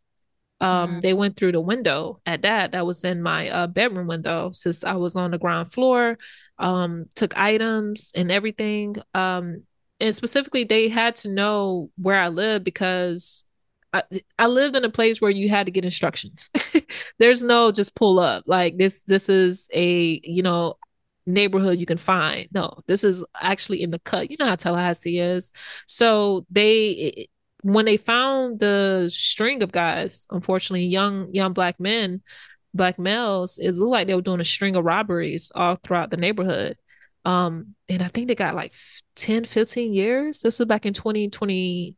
[0.61, 0.99] Um, mm-hmm.
[0.99, 2.71] They went through the window at that.
[2.71, 6.17] That was in my uh, bedroom window since I was on the ground floor.
[6.57, 8.97] Um, took items and everything.
[9.13, 9.63] Um,
[10.01, 13.45] and specifically, they had to know where I live because
[13.93, 14.03] I,
[14.37, 16.49] I lived in a place where you had to get instructions.
[17.19, 18.43] There's no just pull up.
[18.45, 20.75] Like this this is a, you know,
[21.25, 22.47] neighborhood you can find.
[22.53, 24.29] No, this is actually in the cut.
[24.29, 25.53] You know how Tallahassee is.
[25.87, 27.27] So they
[27.61, 32.21] when they found the string of guys, unfortunately, young young black men,
[32.73, 36.17] black males, it looked like they were doing a string of robberies all throughout the
[36.17, 36.77] neighborhood.
[37.25, 38.73] Um, and I think they got like
[39.15, 40.41] 10, 15 years.
[40.41, 41.95] This was back in 2020,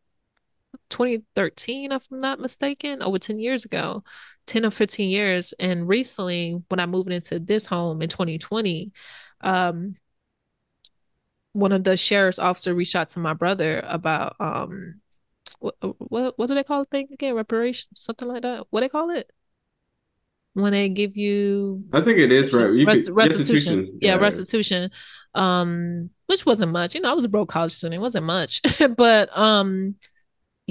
[0.89, 4.03] 2013, if I'm not mistaken, over 10 years ago,
[4.47, 5.53] 10 or 15 years.
[5.53, 8.91] And recently, when I moved into this home in 2020,
[9.41, 9.95] um,
[11.53, 15.01] one of the sheriff's officer reached out to my brother about um
[15.59, 17.35] what what, what do they call the thing again?
[17.35, 18.65] Reparation, something like that.
[18.69, 19.29] What do they call it?
[20.53, 22.85] When they give you I think it is right.
[22.85, 23.79] Rest, could, restitution.
[23.79, 23.97] restitution.
[24.01, 24.91] Yeah, yeah, restitution.
[25.33, 26.93] Um, which wasn't much.
[26.93, 27.95] You know, I was a broke college student.
[27.95, 28.61] It wasn't much.
[28.97, 29.95] but um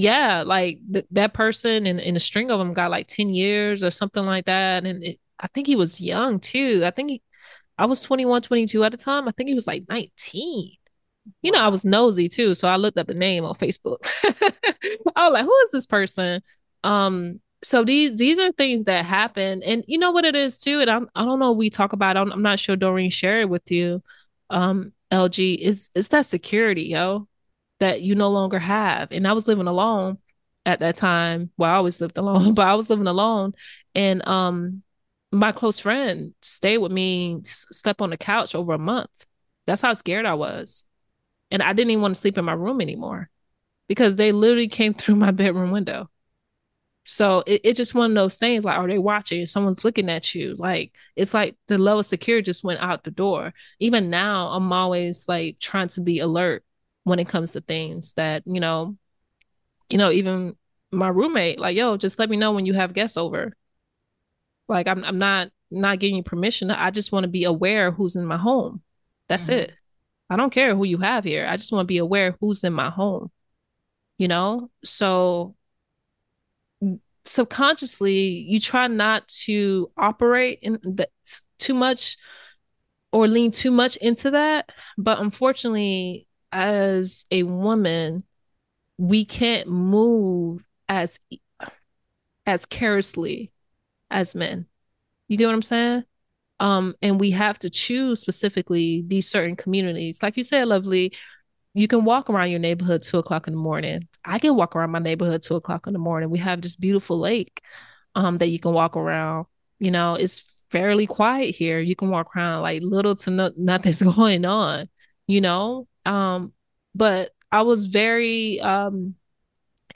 [0.00, 3.90] yeah, like th- that person and, a string of them got like 10 years or
[3.90, 4.84] something like that.
[4.84, 6.82] And it, I think he was young too.
[6.84, 7.22] I think he,
[7.78, 9.28] I was 21, 22 at the time.
[9.28, 10.76] I think he was like 19.
[11.42, 12.54] You know, I was nosy too.
[12.54, 13.98] So I looked up the name on Facebook.
[15.16, 16.42] I was like, who is this person?
[16.82, 19.62] Um, so these these are things that happen.
[19.62, 20.80] And you know what it is too?
[20.80, 22.16] And I'm, I don't know, we talk about.
[22.16, 24.02] I'm, I'm not sure Doreen shared it with you.
[24.48, 27.28] Um, LG is is that security, yo
[27.80, 29.10] that you no longer have.
[29.12, 30.18] And I was living alone
[30.66, 31.50] at that time.
[31.56, 33.54] Well, I always lived alone, but I was living alone.
[33.94, 34.82] And um
[35.32, 39.10] my close friend stayed with me, slept on the couch over a month.
[39.66, 40.84] That's how scared I was.
[41.50, 43.30] And I didn't even want to sleep in my room anymore
[43.88, 46.10] because they literally came through my bedroom window.
[47.04, 49.44] So it, it's just one of those things like, are they watching?
[49.46, 50.54] Someone's looking at you.
[50.58, 53.52] Like, it's like the level of security just went out the door.
[53.80, 56.64] Even now, I'm always like trying to be alert
[57.10, 58.96] when it comes to things that you know
[59.90, 60.54] you know even
[60.90, 63.54] my roommate like yo just let me know when you have guests over.
[64.68, 66.70] Like i'm, I'm not not giving you permission.
[66.70, 68.82] I just want to be aware who's in my home.
[69.28, 69.70] That's mm-hmm.
[69.70, 69.72] it.
[70.28, 71.46] I don't care who you have here.
[71.46, 73.30] I just want to be aware who's in my home
[74.20, 74.70] you know?
[74.84, 75.56] So
[77.24, 81.08] subconsciously you try not to operate in that
[81.58, 82.18] too much
[83.12, 84.70] or lean too much into that.
[84.98, 88.22] But unfortunately as a woman,
[88.98, 91.18] we can't move as
[92.46, 93.52] as carelessly
[94.10, 94.66] as men.
[95.28, 96.04] You get what I'm saying?
[96.58, 100.22] Um, and we have to choose specifically these certain communities.
[100.22, 101.12] Like you said, lovely,
[101.72, 104.08] you can walk around your neighborhood two o'clock in the morning.
[104.24, 106.30] I can walk around my neighborhood two o'clock in the morning.
[106.30, 107.62] We have this beautiful lake
[108.14, 109.46] um that you can walk around.
[109.78, 111.80] You know, it's fairly quiet here.
[111.80, 114.88] You can walk around like little to no- nothing's going on,
[115.26, 115.86] you know?
[116.06, 116.52] Um,
[116.94, 119.14] but I was very um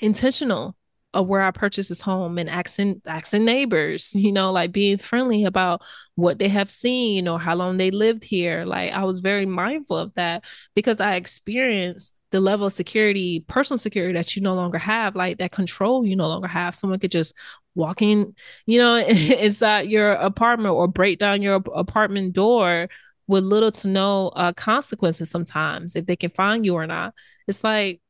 [0.00, 0.76] intentional
[1.12, 5.44] of where I purchased this home and asking asking neighbors, you know, like being friendly
[5.44, 5.80] about
[6.16, 8.64] what they have seen or how long they lived here.
[8.64, 10.42] Like I was very mindful of that
[10.74, 15.38] because I experienced the level of security, personal security that you no longer have, like
[15.38, 16.74] that control you no longer have.
[16.74, 17.32] Someone could just
[17.76, 18.34] walk in,
[18.66, 22.88] you know, inside your apartment or break down your apartment door
[23.26, 27.14] with little to no uh, consequences sometimes if they can find you or not.
[27.48, 28.00] It's like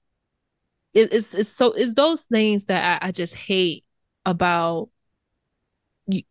[0.93, 3.85] it, it's it's so it's those things that I, I just hate
[4.25, 4.89] about
[6.07, 6.23] you,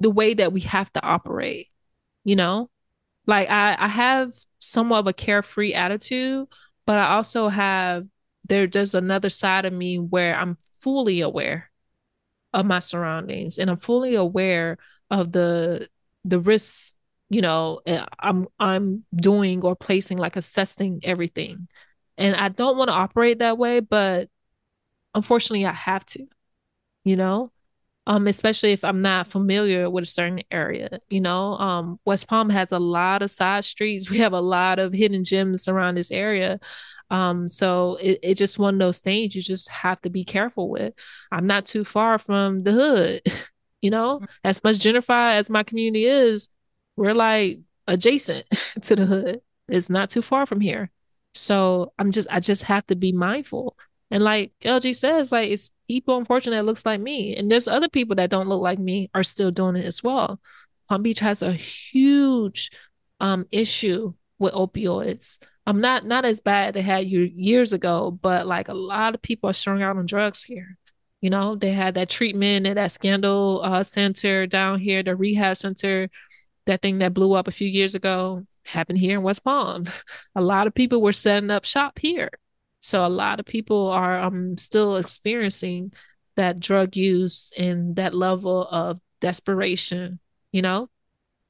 [0.00, 1.68] the way that we have to operate.
[2.24, 2.70] You know,
[3.26, 6.48] like I I have somewhat of a carefree attitude,
[6.86, 8.06] but I also have
[8.48, 11.70] there there's another side of me where I'm fully aware
[12.54, 14.78] of my surroundings and I'm fully aware
[15.10, 15.88] of the
[16.24, 16.94] the risks
[17.28, 21.68] you know eh, i'm i'm doing or placing like assessing everything.
[22.18, 24.28] And i don't want to operate that way but
[25.14, 26.26] unfortunately i have to
[27.04, 27.52] you know?
[28.06, 31.54] Um especially if i'm not familiar with a certain area you know?
[31.54, 34.10] Um west palm has a lot of side streets.
[34.10, 36.60] We have a lot of hidden gems around this area.
[37.10, 40.68] Um so it, it's just one of those things you just have to be careful
[40.70, 40.94] with.
[41.32, 43.22] I'm not too far from the hood
[43.82, 44.20] you know?
[44.20, 44.28] Mm.
[44.44, 46.48] as much gentrified as my community is
[46.96, 48.46] we're like adjacent
[48.82, 49.40] to the hood.
[49.68, 50.90] It's not too far from here.
[51.34, 53.76] So I'm just I just have to be mindful.
[54.10, 57.36] And like LG says, like it's people unfortunately that looks like me.
[57.36, 60.40] And there's other people that don't look like me are still doing it as well.
[60.88, 62.70] Palm Beach has a huge
[63.20, 65.38] um issue with opioids.
[65.66, 69.14] I'm um, not not as bad they had you years ago, but like a lot
[69.14, 70.78] of people are strung out on drugs here.
[71.20, 75.56] You know, they had that treatment at that scandal uh, center down here, the rehab
[75.56, 76.08] center
[76.66, 79.86] that thing that blew up a few years ago happened here in West Palm.
[80.34, 82.30] A lot of people were setting up shop here.
[82.80, 85.92] So a lot of people are um, still experiencing
[86.36, 90.20] that drug use and that level of desperation,
[90.52, 90.88] you know?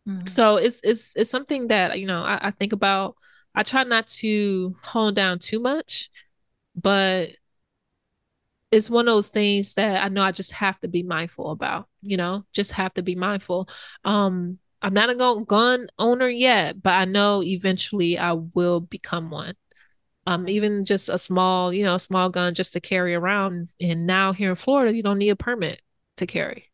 [0.09, 0.27] Mm-hmm.
[0.27, 3.17] So it's it's it's something that, you know, I, I think about.
[3.55, 6.11] I try not to hone down too much,
[6.75, 7.31] but
[8.71, 11.89] it's one of those things that I know I just have to be mindful about,
[12.03, 13.69] you know, just have to be mindful.
[14.05, 19.57] Um, I'm not a gun owner yet, but I know eventually I will become one.
[20.29, 23.71] Um, even just a small, you know, a small gun just to carry around.
[23.81, 25.83] And now here in Florida, you don't need a permit
[26.19, 26.71] to carry.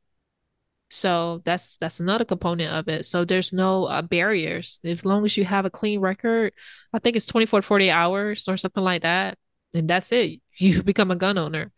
[0.91, 3.07] So that's that's another component of it.
[3.07, 4.79] So there's no uh, barriers.
[4.85, 6.53] As long as you have a clean record,
[6.93, 9.39] I think it's 24 to 48 hours or something like that,
[9.75, 10.41] and that's it.
[10.59, 11.73] You become a gun owner.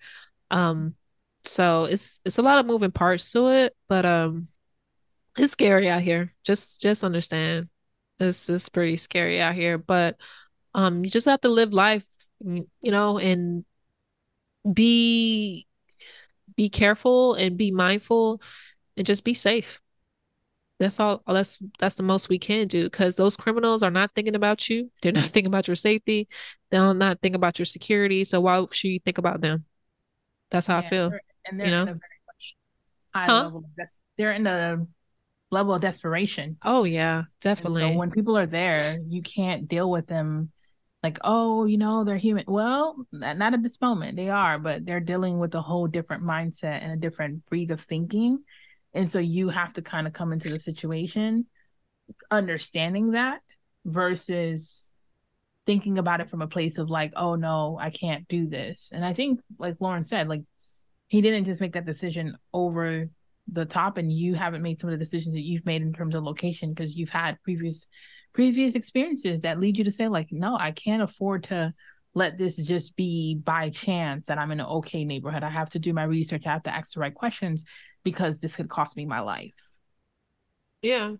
[0.51, 0.97] Um,
[1.45, 4.49] so it's it's a lot of moving parts to it, but um,
[5.39, 6.33] it's scary out here.
[6.45, 7.69] Just just understand,
[8.21, 9.79] it's it's pretty scary out here.
[9.79, 10.17] But
[10.75, 12.05] um, you just have to live life,
[12.41, 13.65] you know, and
[14.71, 15.67] be
[16.57, 18.41] be careful and be mindful
[18.97, 19.81] and just be safe.
[20.81, 24.35] That's all that's that's the most we can do because those criminals are not thinking
[24.35, 24.91] about you.
[25.03, 26.29] They're not thinking about your safety.
[26.71, 28.25] They're not thinking about your security.
[28.25, 29.65] So why should you think about them?
[30.51, 31.13] That's how yeah, I feel.
[31.47, 31.83] And they're you know?
[31.83, 32.57] in a very much
[33.15, 33.43] high huh?
[33.45, 33.65] level.
[34.19, 34.87] They're in a
[35.55, 36.59] level of desperation.
[36.63, 37.83] Oh yeah, definitely.
[37.83, 40.51] so when people are there, you can't deal with them
[41.03, 42.45] like, oh, you know, they're human.
[42.47, 44.17] Well, not at this moment.
[44.17, 47.81] They are, but they're dealing with a whole different mindset and a different breed of
[47.81, 48.39] thinking
[48.95, 51.47] and so you have to kind of come into the situation
[52.31, 53.41] understanding that
[53.85, 54.89] versus
[55.67, 58.91] thinking about it from a place of like, oh no, I can't do this.
[58.95, 60.43] And I think, like Lauren said, like
[61.09, 63.09] he didn't just make that decision over
[63.53, 66.15] the top and you haven't made some of the decisions that you've made in terms
[66.15, 67.89] of location because you've had previous
[68.33, 71.73] previous experiences that lead you to say like no i can't afford to
[72.15, 75.79] let this just be by chance that i'm in an okay neighborhood i have to
[75.79, 77.65] do my research i have to ask the right questions
[78.05, 79.55] because this could cost me my life.
[80.83, 81.15] Yeah.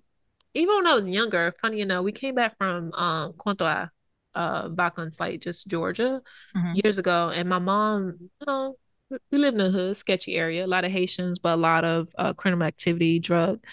[0.53, 3.91] Even when I was younger, funny enough, we came back from um Contour,
[4.35, 6.21] uh back on site, just Georgia,
[6.57, 6.73] mm-hmm.
[6.85, 7.33] years ago.
[7.35, 8.77] And my mom, you know,
[9.11, 12.09] we live in a hood, sketchy area, a lot of Haitians, but a lot of
[12.19, 13.65] uh, criminal activity, drug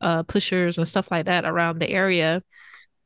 [0.00, 2.42] uh, pushers and stuff like that around the area.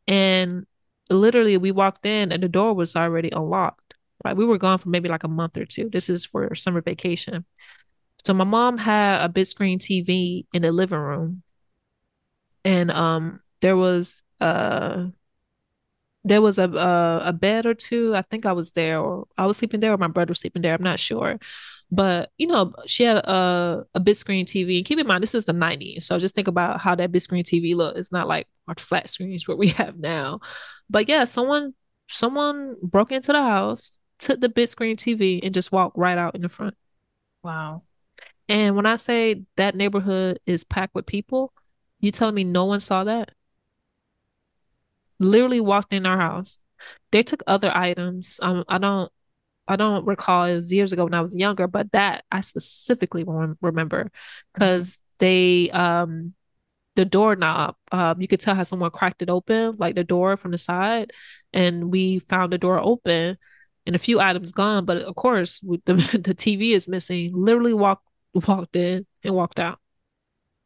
[0.06, 0.66] And
[1.10, 3.94] literally we walked in and the door was already unlocked.
[4.24, 4.36] Right.
[4.36, 5.90] We were gone for maybe like a month or two.
[5.90, 7.44] This is for summer vacation.
[8.26, 11.42] So my mom had a big screen TV in the living room.
[12.64, 15.06] And um there was uh
[16.28, 18.14] there was a, a, a bed or two.
[18.14, 20.62] I think I was there or I was sleeping there or my brother was sleeping
[20.62, 20.74] there.
[20.74, 21.38] I'm not sure.
[21.90, 24.78] But you know, she had a a big screen TV.
[24.78, 26.02] And keep in mind, this is the 90s.
[26.02, 27.96] So just think about how that big screen TV look.
[27.96, 30.40] It's not like our flat screens what we have now.
[30.90, 31.74] But yeah, someone
[32.08, 36.34] someone broke into the house, took the big screen TV, and just walked right out
[36.34, 36.74] in the front.
[37.42, 37.84] Wow.
[38.48, 41.52] And when I say that neighborhood is packed with people,
[42.00, 43.30] you telling me no one saw that?
[45.18, 46.58] Literally walked in our house.
[47.10, 48.38] They took other items.
[48.42, 49.10] Um, I don't,
[49.66, 50.44] I don't recall.
[50.44, 53.24] It was years ago when I was younger, but that I specifically
[53.60, 54.10] remember
[54.54, 55.00] because mm-hmm.
[55.18, 56.34] they, um,
[56.96, 60.50] the doorknob, um, you could tell how someone cracked it open, like the door from
[60.50, 61.12] the side,
[61.52, 63.38] and we found the door open
[63.86, 64.84] and a few items gone.
[64.84, 67.32] But of course, the the TV is missing.
[67.34, 69.80] Literally walked walked in and walked out.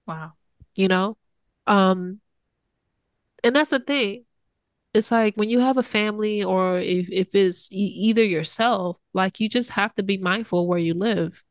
[0.06, 0.32] Wow.
[0.74, 1.16] You know?
[1.66, 2.20] Um
[3.44, 4.24] and that's the thing.
[4.94, 9.40] It's like when you have a family or if if it's e- either yourself, like
[9.40, 11.42] you just have to be mindful where you live.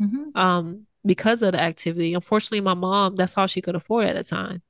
[0.00, 0.36] Mm-hmm.
[0.36, 2.14] Um because of the activity.
[2.14, 4.62] Unfortunately, my mom, that's all she could afford at the time.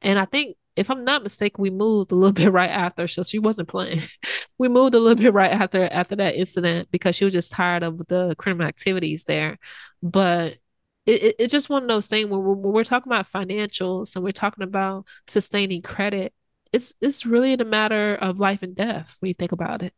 [0.00, 3.22] And I think if I'm not mistaken, we moved a little bit right after, so
[3.22, 4.02] she wasn't playing.
[4.58, 7.82] we moved a little bit right after after that incident because she was just tired
[7.82, 9.58] of the criminal activities there.
[10.02, 10.58] But
[11.06, 14.14] it, it, it's just one of those things when we're, when we're talking about financials
[14.14, 16.32] and we're talking about sustaining credit,
[16.72, 19.94] it's it's really a matter of life and death when you think about it,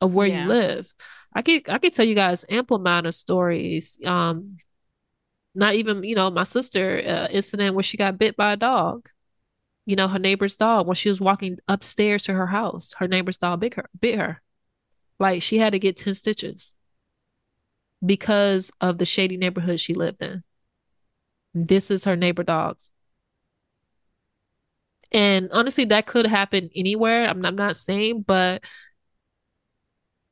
[0.00, 0.42] of where yeah.
[0.42, 0.92] you live.
[1.34, 3.98] I could I could tell you guys ample amount of stories.
[4.04, 4.58] Um,
[5.54, 9.08] not even you know my sister uh, incident where she got bit by a dog
[9.84, 12.94] you know, her neighbor's dog when she was walking upstairs to her house.
[12.98, 14.40] Her neighbor's dog bit her, bit her.
[15.18, 16.74] Like she had to get 10 stitches
[18.04, 20.42] because of the shady neighborhood she lived in.
[21.54, 22.91] This is her neighbor dogs.
[25.12, 27.26] And honestly, that could happen anywhere.
[27.26, 28.62] I'm, I'm not saying, but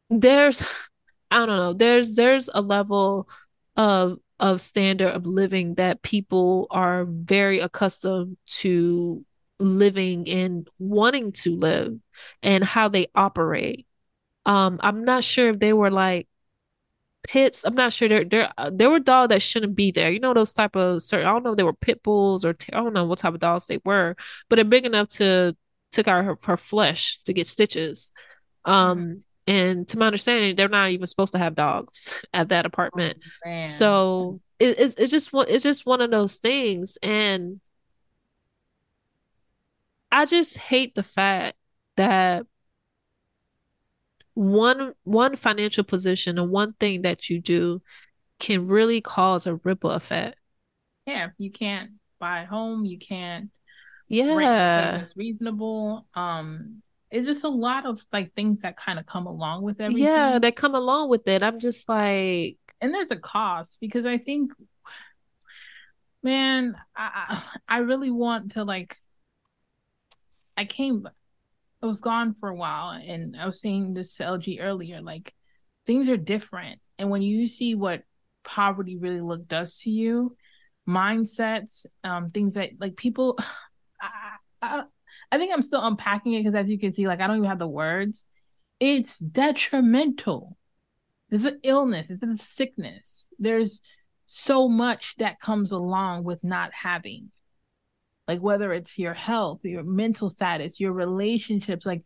[0.08, 0.64] there's,
[1.30, 3.28] I don't know, there's there's a level
[3.76, 9.24] of of standard of living that people are very accustomed to
[9.58, 11.98] living and wanting to live
[12.42, 13.86] and how they operate.
[14.46, 16.28] Um, I'm not sure if they were like
[17.22, 17.64] pits.
[17.64, 20.10] I'm not sure there there uh, there were dogs that shouldn't be there.
[20.10, 21.26] You know those type of certain.
[21.26, 23.40] I don't know if they were pit bulls or I don't know what type of
[23.40, 24.16] dogs they were,
[24.48, 25.56] but they're big enough to
[25.92, 28.12] took out her, her flesh to get stitches.
[28.64, 29.18] Um, mm-hmm.
[29.46, 33.18] and to my understanding, they're not even supposed to have dogs at that apartment.
[33.46, 37.60] Oh, so it, it's it's just one it's just one of those things, and
[40.12, 41.56] I just hate the fact
[41.96, 42.46] that
[44.40, 47.82] one one financial position and one thing that you do
[48.38, 50.38] can really cause a ripple effect.
[51.06, 53.50] Yeah, you can't buy a home, you can't
[54.08, 56.06] yeah it's reasonable.
[56.14, 60.04] Um it's just a lot of like things that kind of come along with everything.
[60.06, 61.42] Yeah, that come along with it.
[61.42, 64.52] I'm just like and there's a cost because I think
[66.22, 68.96] man, I I really want to like
[70.56, 71.06] I came
[71.82, 75.34] I was gone for a while and I was saying this to LG earlier, like
[75.86, 76.80] things are different.
[76.98, 78.02] And when you see what
[78.44, 80.36] poverty really look does to you,
[80.88, 83.38] mindsets, um, things that like people
[84.00, 84.82] I, I,
[85.32, 87.48] I think I'm still unpacking it because as you can see, like I don't even
[87.48, 88.24] have the words.
[88.78, 90.56] It's detrimental.
[91.28, 93.26] There's an illness, there's a sickness.
[93.38, 93.82] There's
[94.26, 97.30] so much that comes along with not having
[98.30, 102.04] like whether it's your health your mental status your relationships like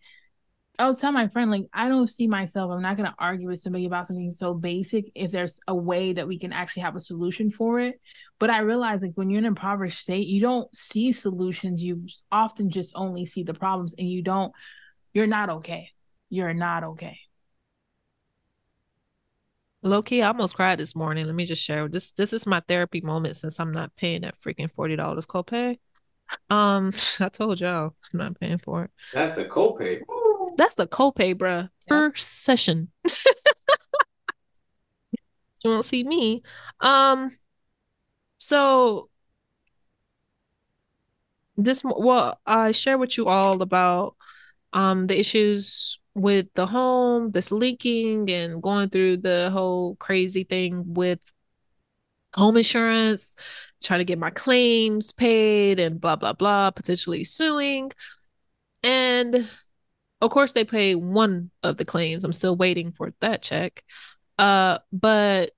[0.79, 3.47] i was telling my friend like i don't see myself i'm not going to argue
[3.47, 6.97] with somebody about something so basic if there's a way that we can actually have
[6.97, 8.01] a solution for it
[8.39, 12.07] but i realize like when you're in an impoverished state you don't see solutions you
[12.33, 14.51] often just only see the problems and you don't
[15.13, 15.91] you're not okay
[16.31, 17.19] you're not okay
[19.87, 21.27] Low key, I almost cried this morning.
[21.27, 21.87] Let me just share.
[21.89, 25.77] This this is my therapy moment since I'm not paying that freaking forty dollars copay.
[26.51, 28.91] Um, I told y'all I'm not paying for it.
[29.13, 30.01] That's a copay.
[30.57, 31.69] That's the copay, bruh.
[31.89, 32.19] Per yep.
[32.19, 32.89] session.
[35.13, 36.43] you won't see me.
[36.81, 37.31] Um,
[38.39, 39.09] so
[41.57, 44.17] this well, I share with you all about
[44.73, 50.95] um the issues with the home, this leaking, and going through the whole crazy thing
[50.95, 51.21] with
[52.35, 53.37] home insurance,
[53.85, 57.93] trying to get my claims paid, and blah, blah, blah, potentially suing.
[58.83, 59.49] And
[60.21, 62.25] of course, they pay one of the claims.
[62.25, 63.83] I'm still waiting for that check.
[64.39, 65.53] Uh, but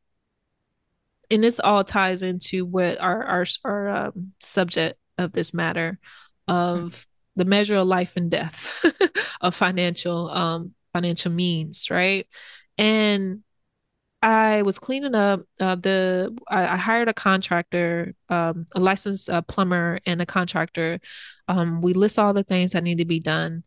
[1.31, 5.99] and this all ties into what our our our um, subject of this matter
[6.47, 7.07] of
[7.37, 8.85] the measure of life and death
[9.41, 12.27] of financial um financial means, right?
[12.79, 13.43] And
[14.27, 16.37] I was cleaning up uh, the.
[16.49, 20.99] I, I, hired a contractor, um, a licensed uh, plumber, and a contractor.
[21.47, 23.63] Um, we list all the things that need to be done,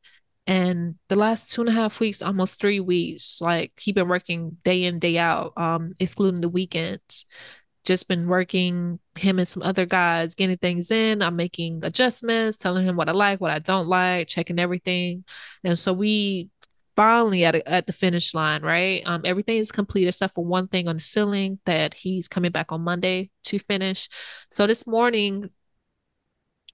[0.47, 4.57] and the last two and a half weeks, almost three weeks, like he been working
[4.65, 7.25] day in day out, um, excluding the weekends
[7.85, 12.85] just been working him and some other guys getting things in i'm making adjustments telling
[12.85, 15.23] him what i like what i don't like checking everything
[15.63, 16.49] and so we
[16.99, 20.67] finally at, a, at the finish line right um, everything is complete except for one
[20.67, 24.09] thing on the ceiling that he's coming back on monday to finish
[24.51, 25.49] so this morning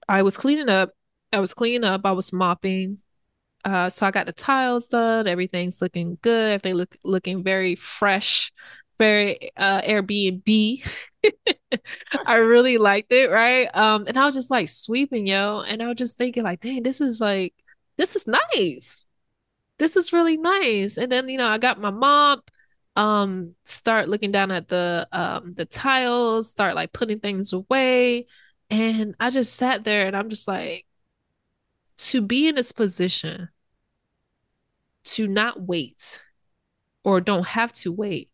[0.08, 0.90] i was cleaning up
[1.32, 2.98] i was cleaning up i was mopping
[3.64, 5.26] uh, so I got the tiles done.
[5.26, 6.52] Everything's looking good.
[6.52, 8.52] Everything look looking very fresh
[8.98, 10.84] very uh Airbnb.
[12.26, 13.68] I really liked it, right?
[13.74, 16.82] Um, and I was just like sweeping, yo, and I was just thinking, like, dang,
[16.82, 17.54] this is like,
[17.96, 19.06] this is nice.
[19.78, 20.96] This is really nice.
[20.96, 22.50] And then, you know, I got my mop,
[22.96, 28.26] um, start looking down at the um the tiles, start like putting things away.
[28.70, 30.86] And I just sat there and I'm just like,
[31.98, 33.48] to be in this position,
[35.04, 36.22] to not wait
[37.04, 38.30] or don't have to wait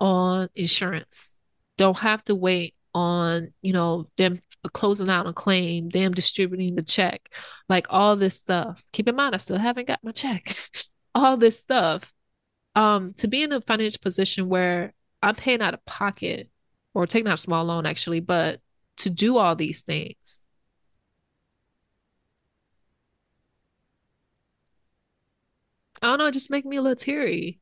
[0.00, 1.40] on insurance.
[1.76, 4.40] Don't have to wait on, you know, them
[4.72, 7.30] closing out a claim, them distributing the check,
[7.68, 8.84] like all this stuff.
[8.92, 10.56] Keep in mind, I still haven't got my check.
[11.14, 12.12] all this stuff.
[12.74, 14.92] Um, to be in a financial position where
[15.22, 16.50] I'm paying out of pocket
[16.92, 18.60] or taking out a small loan actually, but
[18.98, 20.40] to do all these things.
[26.02, 27.60] I don't know, just make me a little teary.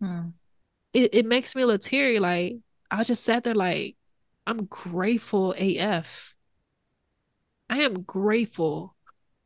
[0.00, 0.30] Hmm
[0.96, 2.18] it, it makes me a little teary.
[2.18, 2.56] Like
[2.90, 3.96] I just sat there like
[4.46, 6.34] I'm grateful AF.
[7.68, 8.94] I am grateful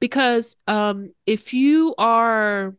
[0.00, 2.74] because um if you are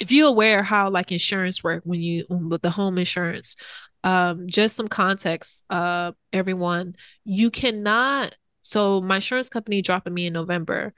[0.00, 3.56] if you're aware how like insurance work when you with the home insurance
[4.04, 10.32] um just some context uh everyone you cannot so my insurance company dropping me in
[10.32, 10.92] november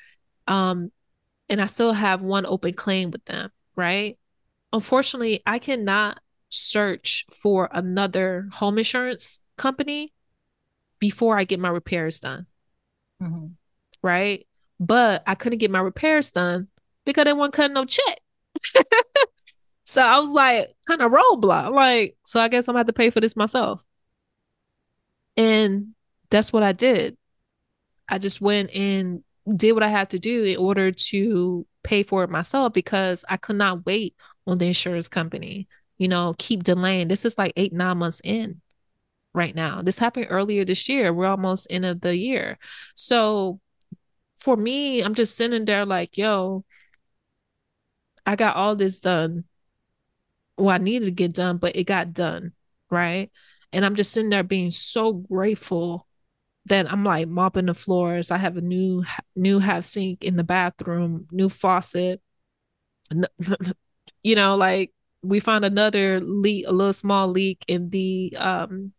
[0.46, 0.90] um
[1.48, 4.18] and i still have one open claim with them right
[4.72, 6.18] unfortunately i cannot
[6.50, 10.12] search for another home insurance company
[10.98, 12.46] before I get my repairs done.
[13.22, 13.46] Mm-hmm.
[14.02, 14.46] Right.
[14.80, 16.68] But I couldn't get my repairs done
[17.04, 18.20] because they weren't cutting no check.
[19.84, 21.72] so I was like, kind of roadblock.
[21.72, 23.82] Like, so I guess I'm gonna have to pay for this myself.
[25.36, 25.94] And
[26.30, 27.16] that's what I did.
[28.08, 29.22] I just went and
[29.56, 33.36] did what I had to do in order to pay for it myself because I
[33.36, 34.14] could not wait
[34.46, 35.68] on the insurance company.
[35.96, 37.08] You know, keep delaying.
[37.08, 38.60] This is like eight, nine months in
[39.38, 39.80] right now.
[39.82, 41.12] This happened earlier this year.
[41.14, 42.58] We're almost end of the year.
[42.94, 43.60] So
[44.40, 46.64] for me, I'm just sitting there like, yo,
[48.26, 49.44] I got all this done.
[50.58, 52.52] Well, I needed to get done, but it got done.
[52.90, 53.30] Right.
[53.72, 56.06] And I'm just sitting there being so grateful
[56.66, 58.30] that I'm like mopping the floors.
[58.30, 59.04] I have a new
[59.36, 62.20] new half sink in the bathroom, new faucet.
[64.22, 64.92] You know, like
[65.22, 68.92] we found another leak, a little small leak in the um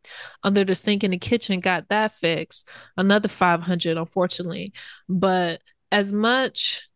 [0.43, 2.67] under the sink in the kitchen, got that fixed.
[2.97, 4.73] Another 500 unfortunately.
[5.07, 5.61] But
[5.91, 6.89] as much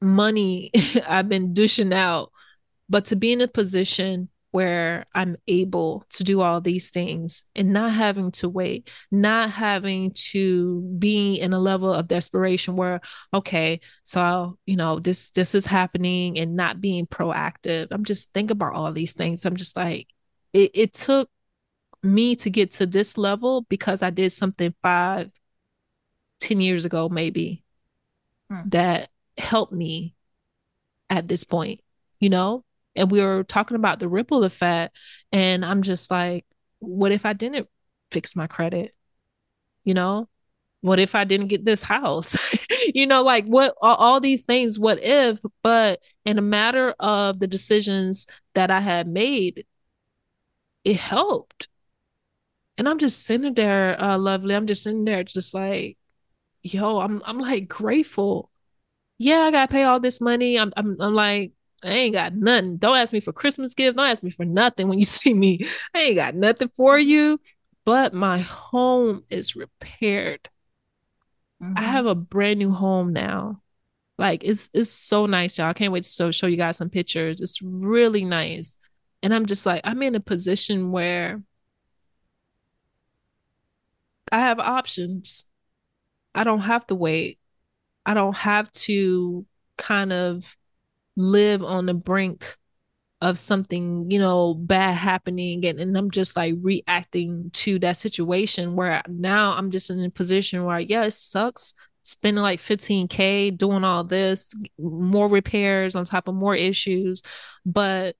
[0.00, 0.70] money
[1.06, 2.32] I've been dishing out,
[2.88, 7.72] but to be in a position where I'm able to do all these things and
[7.72, 13.00] not having to wait, not having to be in a level of desperation where,
[13.32, 17.88] okay, so I'll, you know, this this is happening and not being proactive.
[17.90, 19.46] I'm just thinking about all these things.
[19.46, 20.08] I'm just like,
[20.52, 21.30] it, it took
[22.02, 25.30] me to get to this level because I did something five,
[26.40, 27.64] ten years ago, maybe,
[28.50, 28.68] hmm.
[28.68, 30.14] that helped me
[31.08, 31.80] at this point,
[32.20, 32.64] you know?
[32.96, 34.96] And we were talking about the ripple effect
[35.32, 36.44] and i'm just like
[36.80, 37.68] what if i didn't
[38.12, 38.94] fix my credit?
[39.84, 40.28] You know?
[40.82, 42.36] What if i didn't get this house?
[42.94, 45.38] You know like what all, these things what if?
[45.62, 49.64] But in a matter of the decisions that i had made
[50.84, 51.68] it helped.
[52.76, 55.96] And i'm just sitting there uh lovely i'm just sitting there just like
[56.62, 58.50] yo i'm i'm like grateful.
[59.18, 60.58] Yeah i gotta pay all this money.
[60.58, 61.52] I'm i'm, I'm like
[61.82, 62.76] I ain't got nothing.
[62.76, 63.96] Don't ask me for Christmas gift.
[63.96, 65.66] Don't ask me for nothing when you see me.
[65.94, 67.40] I ain't got nothing for you.
[67.84, 70.48] But my home is repaired.
[71.62, 71.74] Mm-hmm.
[71.76, 73.60] I have a brand new home now.
[74.18, 75.68] Like it's it's so nice, y'all.
[75.68, 77.40] I can't wait to show, show you guys some pictures.
[77.40, 78.78] It's really nice.
[79.22, 81.42] And I'm just like, I'm in a position where
[84.30, 85.46] I have options.
[86.34, 87.38] I don't have to wait.
[88.06, 90.44] I don't have to kind of
[91.16, 92.56] live on the brink
[93.20, 98.74] of something, you know, bad happening and, and I'm just like reacting to that situation
[98.74, 103.84] where now I'm just in a position where yeah, it sucks spending like 15k doing
[103.84, 107.22] all this, more repairs on top of more issues,
[107.64, 108.16] but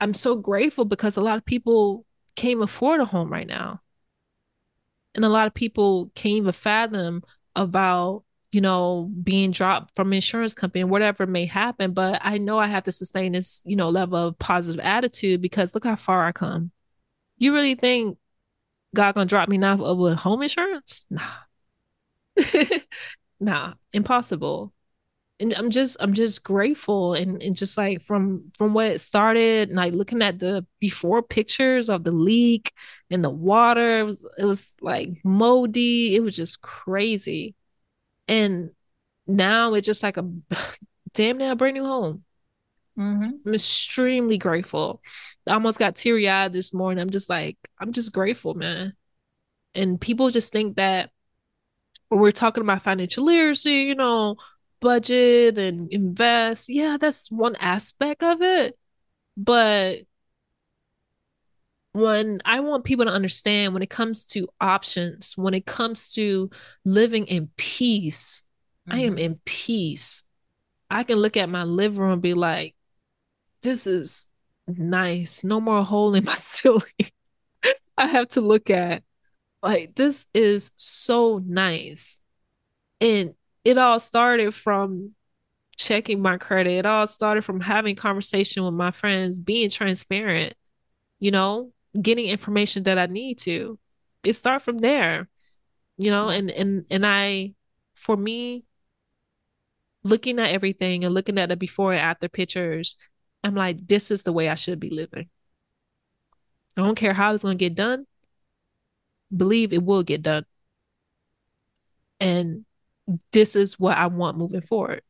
[0.00, 2.06] I'm so grateful because a lot of people
[2.36, 3.80] can't afford a home right now.
[5.14, 7.22] And a lot of people can't even fathom
[7.54, 11.92] about you know, being dropped from insurance company, whatever may happen.
[11.92, 15.74] But I know I have to sustain this, you know, level of positive attitude because
[15.74, 16.70] look how far I come.
[17.38, 18.18] You really think
[18.94, 21.06] God gonna drop me now with home insurance?
[21.10, 21.22] Nah.
[23.40, 24.72] nah, impossible.
[25.40, 29.70] And I'm just I'm just grateful and, and just like from from what it started,
[29.70, 32.72] and like looking at the before pictures of the leak
[33.10, 36.14] and the water, it was it was like moldy.
[36.14, 37.56] It was just crazy
[38.32, 38.70] and
[39.26, 40.26] now it's just like a
[41.12, 42.24] damn near brand new home.
[42.98, 43.46] Mm-hmm.
[43.46, 45.02] I'm extremely grateful.
[45.46, 47.02] I almost got teary eyed this morning.
[47.02, 48.94] I'm just like, I'm just grateful, man.
[49.74, 51.10] And people just think that
[52.08, 54.36] when we're talking about financial literacy, you know,
[54.80, 58.78] budget and invest, yeah, that's one aspect of it.
[59.36, 60.04] But
[61.92, 66.50] when I want people to understand when it comes to options, when it comes to
[66.84, 68.42] living in peace,
[68.88, 68.98] mm-hmm.
[68.98, 69.18] I am mm-hmm.
[69.18, 70.24] in peace.
[70.90, 72.74] I can look at my living room and be like,
[73.62, 74.28] this is
[74.66, 75.44] nice.
[75.44, 76.82] No more hole in my ceiling.
[77.98, 79.02] I have to look at
[79.62, 82.20] like this is so nice.
[83.00, 83.34] And
[83.64, 85.12] it all started from
[85.76, 86.72] checking my credit.
[86.72, 90.54] It all started from having conversation with my friends, being transparent,
[91.20, 93.78] you know, getting information that I need to.
[94.24, 95.28] It start from there,
[95.98, 97.54] you know, and and and I,
[97.94, 98.64] for me,
[100.04, 102.96] looking at everything and looking at the before and after pictures,
[103.42, 105.28] I'm like, this is the way I should be living.
[106.76, 108.06] I don't care how it's gonna get done.
[109.34, 110.44] Believe it will get done.
[112.20, 112.64] And
[113.32, 115.02] this is what I want moving forward.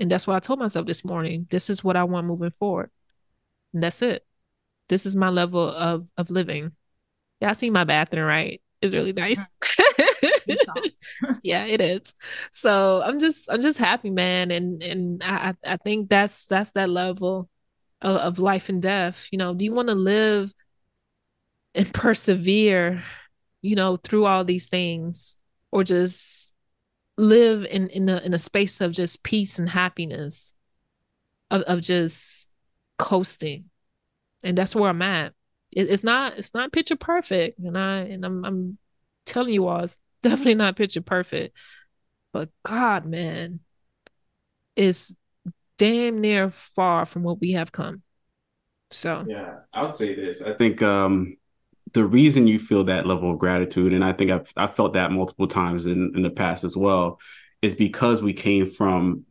[0.00, 1.46] And that's what I told myself this morning.
[1.50, 2.90] This is what I want moving forward.
[3.72, 4.24] And that's it
[4.90, 6.72] this is my level of of living.
[7.40, 8.60] Y'all see my bathroom, right?
[8.82, 9.38] It's really nice.
[11.42, 12.12] yeah, it is.
[12.52, 14.50] So I'm just I'm just happy, man.
[14.50, 17.48] And and I I think that's that's that level
[18.02, 19.28] of, of life and death.
[19.30, 20.52] You know, do you want to live
[21.74, 23.02] and persevere,
[23.62, 25.36] you know, through all these things,
[25.70, 26.54] or just
[27.16, 30.54] live in in a in a space of just peace and happiness
[31.50, 32.50] of, of just
[32.98, 33.69] coasting
[34.42, 35.32] and that's where i'm at.
[35.74, 38.78] It, it's not it's not picture perfect and i and i'm i'm
[39.26, 41.56] telling you all it's definitely not picture perfect.
[42.32, 43.60] But god man
[44.76, 45.14] it's
[45.78, 48.02] damn near far from what we have come.
[48.90, 51.36] So yeah i would say this i think um
[51.92, 55.10] the reason you feel that level of gratitude, and I think I've I felt that
[55.10, 57.18] multiple times in, in the past as well,
[57.62, 59.24] is because we came from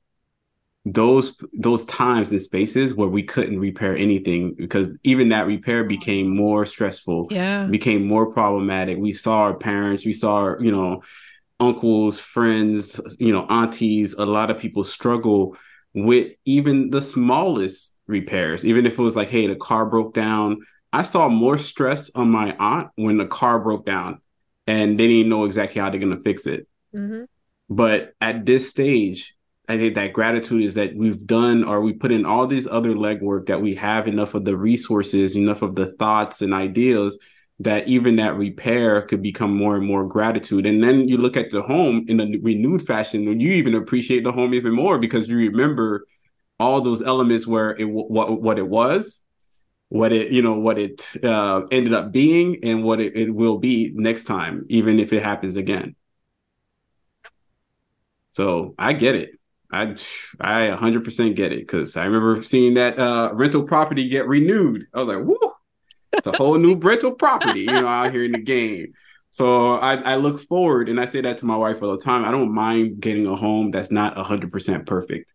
[0.93, 6.33] those those times and spaces where we couldn't repair anything because even that repair became
[6.33, 11.01] more stressful yeah became more problematic we saw our parents we saw you know
[11.59, 15.55] uncles friends you know aunties a lot of people struggle
[15.93, 20.59] with even the smallest repairs even if it was like hey the car broke down
[20.91, 24.21] I saw more stress on my aunt when the car broke down
[24.65, 26.67] and they didn't know exactly how they're going to fix it.
[26.95, 27.25] Mm-hmm.
[27.69, 29.35] But at this stage,
[29.69, 32.95] I think that gratitude is that we've done or we put in all these other
[32.95, 37.19] legwork that we have enough of the resources, enough of the thoughts and ideas
[37.59, 40.65] that even that repair could become more and more gratitude.
[40.65, 44.23] And then you look at the home in a renewed fashion, and you even appreciate
[44.23, 46.07] the home even more because you remember
[46.59, 49.23] all those elements where it what what it was
[49.89, 53.57] what it you know what it uh, ended up being and what it, it will
[53.57, 55.95] be next time even if it happens again
[58.31, 59.38] so i get it
[59.71, 59.95] i
[60.39, 64.87] i 100% get it because i remember seeing that uh, rental property get renewed.
[64.93, 65.53] I was like whoa
[66.13, 68.93] it's a whole new rental property you know out here in the game.
[69.31, 72.25] So I, I look forward and i say that to my wife all the time
[72.25, 75.31] i don't mind getting a home that's not 100% perfect.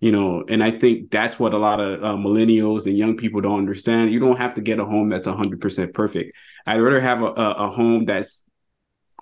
[0.00, 3.40] You know and i think that's what a lot of uh, millennials and young people
[3.40, 4.12] don't understand.
[4.12, 6.36] You don't have to get a home that's 100% perfect.
[6.66, 8.42] I'd rather have a, a, a home that's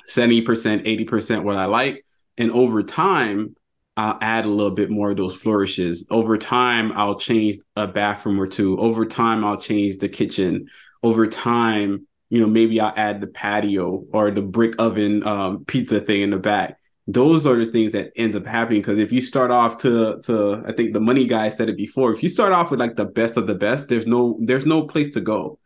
[0.08, 2.04] 70% 80% what i like
[2.36, 3.54] and over time
[4.02, 6.06] i'll add a little bit more of those flourishes.
[6.10, 8.78] Over time i'll change a bathroom or two.
[8.78, 10.68] Over time i'll change the kitchen.
[11.02, 16.00] Over time you know maybe i'll add the patio or the brick oven um, pizza
[16.00, 16.78] thing in the back.
[17.06, 20.62] Those are the things that ends up happening because if you start off to to
[20.66, 23.04] I think the money guy said it before if you start off with like the
[23.04, 25.58] best of the best there's no there's no place to go.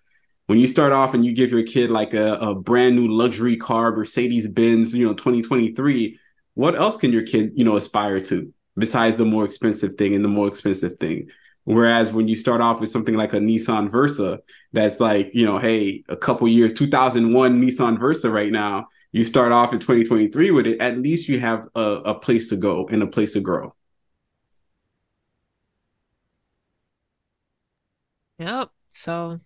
[0.46, 3.56] When you start off and you give your kid like a, a brand new luxury
[3.56, 6.18] car Mercedes Benz you know 2023
[6.56, 10.24] what else can your kid you know aspire to besides the more expensive thing and
[10.24, 11.28] the more expensive thing
[11.66, 14.38] Whereas when you start off with something like a Nissan Versa,
[14.72, 19.50] that's like, you know, hey, a couple years, 2001 Nissan Versa right now, you start
[19.50, 23.02] off in 2023 with it, at least you have a, a place to go and
[23.02, 23.74] a place to grow.
[28.38, 28.70] Yep.
[28.92, 29.38] So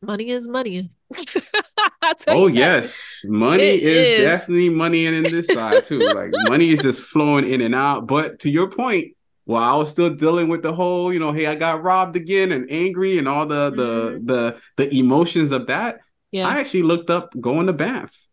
[0.00, 0.88] money is money.
[2.28, 5.98] oh yes, money is, is, definitely money in, in this side too.
[6.12, 8.06] Like money is just flowing in and out.
[8.06, 11.46] But to your point, while I was still dealing with the whole, you know, hey,
[11.46, 14.26] I got robbed again and angry and all the mm-hmm.
[14.26, 16.00] the the the emotions of that.
[16.30, 16.48] Yeah.
[16.48, 18.28] I actually looked up going to Banff.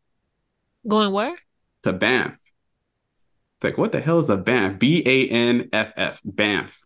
[0.88, 1.36] Going where?
[1.84, 2.34] To Banff.
[2.34, 4.80] It's like, what the hell is a Banff?
[4.80, 6.22] B A N F F.
[6.24, 6.86] Banff.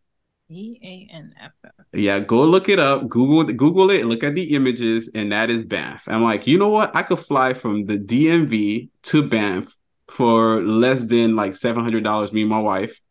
[0.54, 1.72] B A N F F.
[1.94, 3.10] Yeah, go look it up.
[3.10, 4.06] Google Google it.
[4.06, 6.04] Look at the images, and that is Banff.
[6.08, 6.96] I'm like, you know what?
[6.96, 9.76] I could fly from the DMV to Banff
[10.08, 12.32] for less than like seven hundred dollars.
[12.32, 13.02] Me and my wife,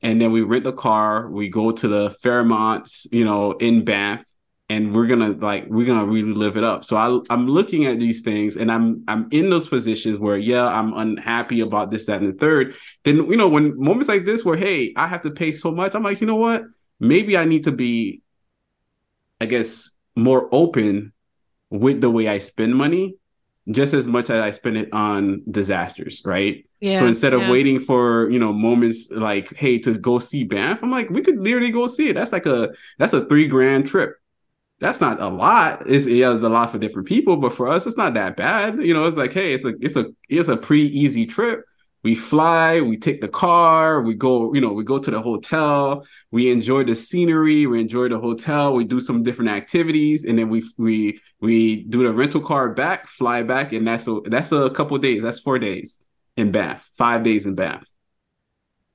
[0.00, 1.28] and then we rent the car.
[1.28, 4.24] We go to the Fairmonts, you know, in Banff,
[4.68, 7.98] and we're gonna like we're gonna really live it up so I, i'm looking at
[7.98, 12.22] these things and i'm i'm in those positions where yeah i'm unhappy about this that
[12.22, 12.74] and the third
[13.04, 15.94] then you know when moments like this where hey i have to pay so much
[15.94, 16.62] i'm like you know what
[17.02, 18.22] maybe i need to be
[19.40, 21.12] i guess more open
[21.70, 23.14] with the way i spend money
[23.70, 27.50] just as much as i spend it on disasters right yeah, so instead of yeah.
[27.50, 31.38] waiting for you know moments like hey to go see Banff, I'm like we could
[31.38, 32.14] literally go see it.
[32.14, 34.16] That's like a that's a three grand trip
[34.82, 35.88] that's not a lot.
[35.88, 38.82] It's yeah, it's a lot for different people, but for us, it's not that bad.
[38.82, 41.64] You know, it's like, hey, it's a it's a it's a pretty easy trip.
[42.02, 46.04] We fly, we take the car, we go, you know, we go to the hotel,
[46.32, 50.48] we enjoy the scenery, we enjoy the hotel, we do some different activities, and then
[50.48, 54.70] we we we do the rental car back, fly back, and that's a that's a
[54.70, 55.22] couple days.
[55.22, 56.02] That's four days
[56.36, 57.88] in Banff, five days in Banff.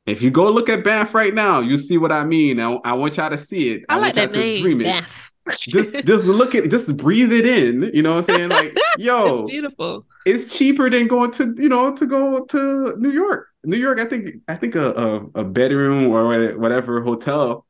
[0.05, 2.59] If you go look at Banff right now, you see what I mean.
[2.59, 3.83] I, I want y'all to see it.
[3.87, 7.91] I, I like that name, dream Banff just just look at just breathe it in
[7.93, 8.49] you know what i'm saying?
[8.49, 10.05] Like yo it's beautiful.
[10.25, 13.47] it's cheaper than going to you know to go to new york.
[13.63, 17.65] New york i think i think a, a, a bedroom or whatever hotel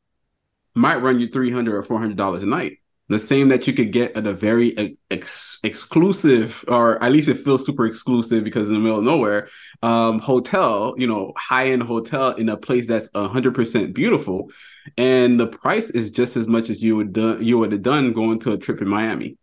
[0.74, 2.78] might run you 300 or 400 dollars a night
[3.08, 7.38] the same that you could get at a very ex- exclusive, or at least it
[7.38, 9.48] feels super exclusive because in the middle of nowhere,
[9.82, 14.50] um, hotel, you know, high end hotel in a place that's hundred percent beautiful,
[14.96, 18.12] and the price is just as much as you would do- you would have done
[18.12, 19.38] going to a trip in Miami.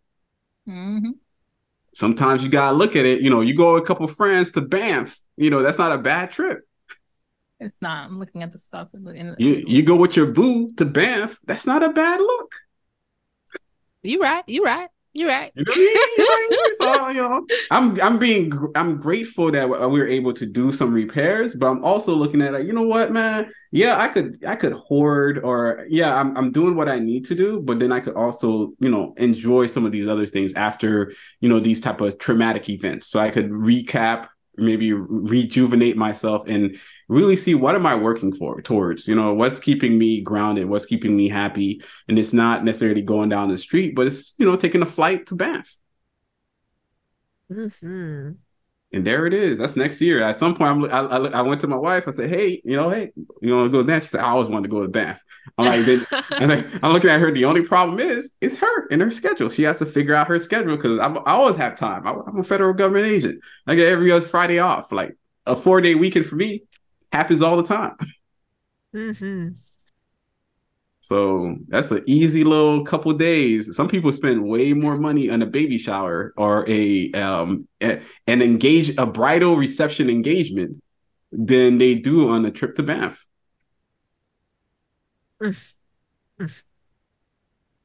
[0.68, 1.10] Mm-hmm.
[1.94, 3.20] Sometimes you gotta look at it.
[3.20, 5.18] You know, you go with a couple friends to Banff.
[5.36, 6.60] You know, that's not a bad trip.
[7.58, 8.04] It's not.
[8.04, 8.88] I'm looking at the stuff.
[8.94, 11.38] In, you you go with your boo to Banff.
[11.46, 12.54] That's not a bad look.
[14.06, 14.44] You right.
[14.46, 14.88] You right.
[15.16, 15.50] You're right.
[15.56, 15.74] You know
[16.18, 16.76] I mean?
[16.78, 20.92] so, you know, I'm I'm being I'm grateful that we were able to do some
[20.92, 22.66] repairs, but I'm also looking at it.
[22.66, 23.50] You know what, man?
[23.72, 27.34] Yeah, I could I could hoard, or yeah, I'm I'm doing what I need to
[27.34, 31.12] do, but then I could also you know enjoy some of these other things after
[31.40, 33.06] you know these type of traumatic events.
[33.06, 34.28] So I could recap
[34.58, 36.78] maybe rejuvenate myself and
[37.08, 40.86] really see what am I working for towards, you know, what's keeping me grounded, what's
[40.86, 41.82] keeping me happy.
[42.08, 45.26] And it's not necessarily going down the street, but it's, you know, taking a flight
[45.26, 45.76] to Banff.
[47.50, 48.32] Mm-hmm.
[48.92, 49.58] And there it is.
[49.58, 50.22] That's next year.
[50.22, 52.04] At some point, I'm, I, I, I went to my wife.
[52.06, 53.10] I said, "Hey, you know, hey,
[53.42, 55.22] you want to go to Banff?" She said, "I always wanted to go to Banff."
[55.58, 57.32] I'm like, then, and like, I'm looking at her.
[57.32, 59.50] The only problem is, it's her and her schedule.
[59.50, 62.06] She has to figure out her schedule because I always have time.
[62.06, 63.42] I, am a federal government agent.
[63.66, 64.92] I get every other Friday off.
[64.92, 66.62] Like a four day weekend for me
[67.16, 67.96] happens all the time.
[68.94, 69.48] Mm-hmm.
[71.00, 73.76] So that's an easy little couple days.
[73.76, 78.42] Some people spend way more money on a baby shower or a um a, an
[78.42, 80.82] engage a bridal reception engagement
[81.30, 83.26] than they do on a trip to Banff.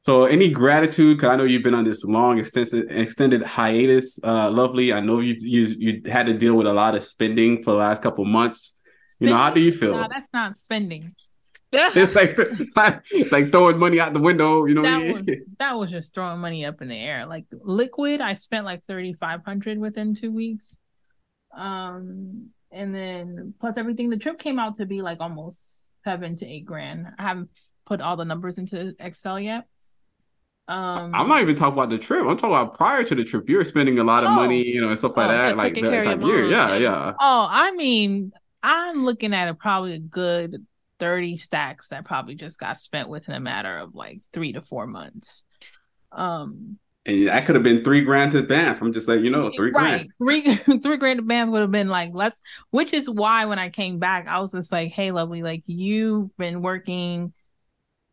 [0.00, 1.18] So, any gratitude?
[1.18, 4.18] Because I know you've been on this long, extensive, extended hiatus.
[4.22, 4.92] Uh, lovely.
[4.92, 7.76] I know you you you had to deal with a lot of spending for the
[7.76, 8.80] last couple months.
[9.22, 9.96] You know, how do you feel?
[9.96, 11.14] No, that's not spending.
[11.72, 12.38] it's like,
[12.76, 13.02] like
[13.32, 14.66] like throwing money out the window.
[14.66, 17.24] You know, that was that was just throwing money up in the air.
[17.24, 20.76] Like liquid, I spent like thirty five hundred within two weeks.
[21.56, 26.46] Um, and then plus everything, the trip came out to be like almost seven to
[26.46, 27.06] eight grand.
[27.18, 27.48] I haven't
[27.86, 29.64] put all the numbers into Excel yet.
[30.68, 32.20] Um, I'm not even talking about the trip.
[32.20, 33.48] I'm talking about prior to the trip.
[33.48, 35.56] You were spending a lot of oh, money, you know, and stuff like oh, that.
[35.56, 36.46] Like that, that year.
[36.46, 37.12] Yeah, yeah.
[37.18, 38.32] Oh, I mean,
[38.62, 40.66] I'm looking at it probably a good
[40.98, 44.86] 30 stacks that probably just got spent within a matter of like three to four
[44.86, 45.44] months.
[46.12, 48.80] Um, and that could have been three grand to Banff.
[48.80, 50.08] I'm just like, you know, three right.
[50.18, 50.54] grand.
[50.64, 52.38] Three three grand to Banff would have been like less,
[52.70, 56.36] which is why when I came back, I was just like, hey, lovely, like you've
[56.36, 57.32] been working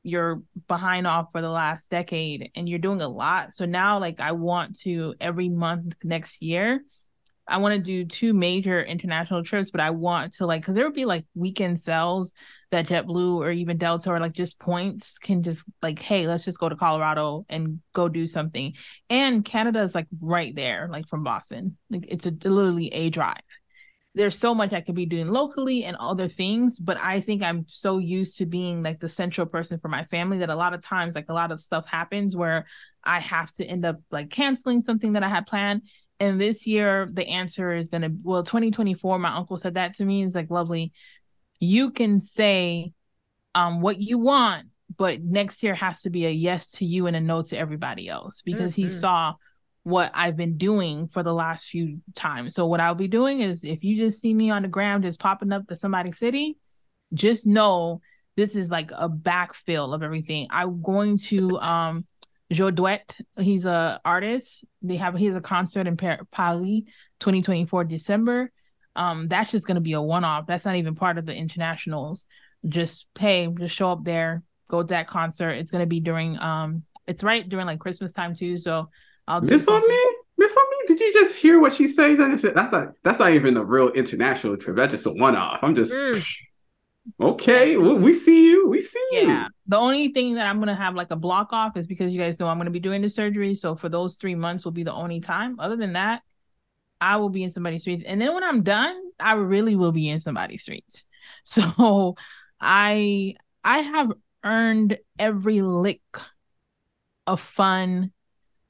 [0.03, 3.53] you're behind off for the last decade and you're doing a lot.
[3.53, 6.81] So now like I want to every month next year
[7.49, 10.85] I want to do two major international trips, but I want to like because there
[10.85, 12.33] would be like weekend sales
[12.71, 16.59] that JetBlue or even Delta or like just points can just like, hey, let's just
[16.59, 18.75] go to Colorado and go do something.
[19.09, 21.77] And Canada is like right there, like from Boston.
[21.89, 23.41] Like it's a literally a drive.
[24.15, 27.65] There's so much I could be doing locally and other things, but I think I'm
[27.67, 30.83] so used to being like the central person for my family that a lot of
[30.83, 32.65] times, like a lot of stuff happens where
[33.03, 35.83] I have to end up like canceling something that I had planned
[36.19, 40.05] and this year the answer is going to well 2024 my uncle said that to
[40.05, 40.91] me is like lovely
[41.59, 42.91] you can say
[43.55, 44.67] um what you want
[44.97, 48.09] but next year has to be a yes to you and a no to everybody
[48.09, 48.83] else because mm-hmm.
[48.83, 49.33] he saw
[49.83, 52.53] what I've been doing for the last few times.
[52.55, 55.19] So what I'll be doing is if you just see me on the ground just
[55.19, 56.57] popping up to somebody's city,
[57.13, 58.01] just know
[58.35, 60.47] this is like a backfill of everything.
[60.49, 62.05] I'm going to um
[62.51, 64.65] Joé Dwèt, he's a artist.
[64.81, 68.51] They have he has a concert in Paris 2024 December.
[68.95, 70.47] Um, that's just gonna be a one off.
[70.47, 72.25] That's not even part of the internationals.
[72.67, 75.51] Just hey, just show up there, go to that concert.
[75.51, 78.57] It's gonna be during um, it's right during like Christmas time too.
[78.57, 78.89] So
[79.27, 80.77] I'll miss on me, miss on me.
[80.87, 82.17] Did you just hear what she says?
[82.17, 84.75] That's not that's not even a real international trip.
[84.75, 85.59] That's just a one off.
[85.61, 85.93] I'm just.
[85.93, 86.25] Mm.
[87.19, 88.67] Okay, well, we see you.
[88.67, 89.27] We see you.
[89.27, 89.47] Yeah.
[89.67, 92.39] The only thing that I'm gonna have like a block off is because you guys
[92.39, 93.55] know I'm gonna be doing the surgery.
[93.55, 95.59] So for those three months will be the only time.
[95.59, 96.21] Other than that,
[97.01, 98.03] I will be in somebody's streets.
[98.05, 101.05] And then when I'm done, I really will be in somebody's streets.
[101.43, 102.15] So
[102.59, 104.11] I I have
[104.43, 106.01] earned every lick
[107.27, 108.11] of fun,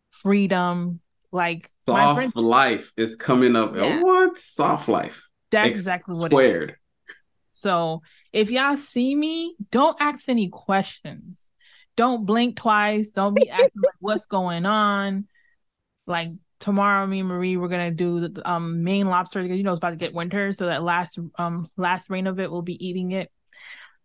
[0.09, 0.99] freedom,
[1.31, 3.75] like soft life is coming up.
[3.75, 4.01] Yeah.
[4.01, 5.29] What soft life?
[5.51, 6.75] That's exactly what squared.
[7.53, 8.01] So
[8.31, 11.47] if y'all see me, don't ask any questions.
[11.95, 13.11] Don't blink twice.
[13.11, 15.27] Don't be asking like what's going on.
[16.07, 19.71] Like tomorrow, me and Marie, we're gonna do the um Maine lobster because you know
[19.71, 20.53] it's about to get winter.
[20.53, 23.31] So that last um last rain of it, we'll be eating it.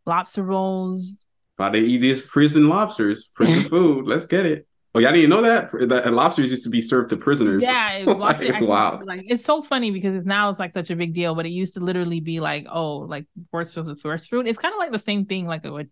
[0.07, 1.19] Lobster rolls.
[1.59, 4.07] About to eat these prison lobsters, prison food.
[4.07, 4.67] Let's get it.
[4.97, 5.73] Oh, y'all didn't know that?
[5.89, 7.65] That uh, lobsters used to be served to prisoners.
[7.65, 9.05] Yeah, like, it's wild.
[9.05, 11.49] Like it's so funny because it's now it's like such a big deal, but it
[11.49, 14.47] used to literally be like, oh, like worst of the first food.
[14.47, 15.89] It's kind of like the same thing, like with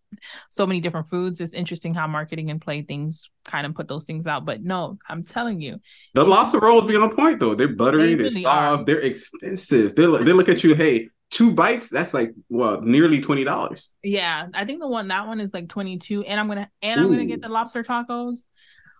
[0.51, 1.41] so many different foods.
[1.41, 4.45] It's interesting how marketing and play things kind of put those things out.
[4.45, 5.81] But no, I'm telling you,
[6.15, 7.57] the lobster rolls be on point though.
[7.57, 8.85] They're buttery, they are soft, are.
[8.85, 9.97] they're expensive.
[9.97, 14.47] They they look at you, hey, two bites that's like well nearly twenty dollars yeah
[14.53, 17.25] i think the one that one is like 22 and i'm gonna and i'm gonna
[17.25, 18.41] get the lobster tacos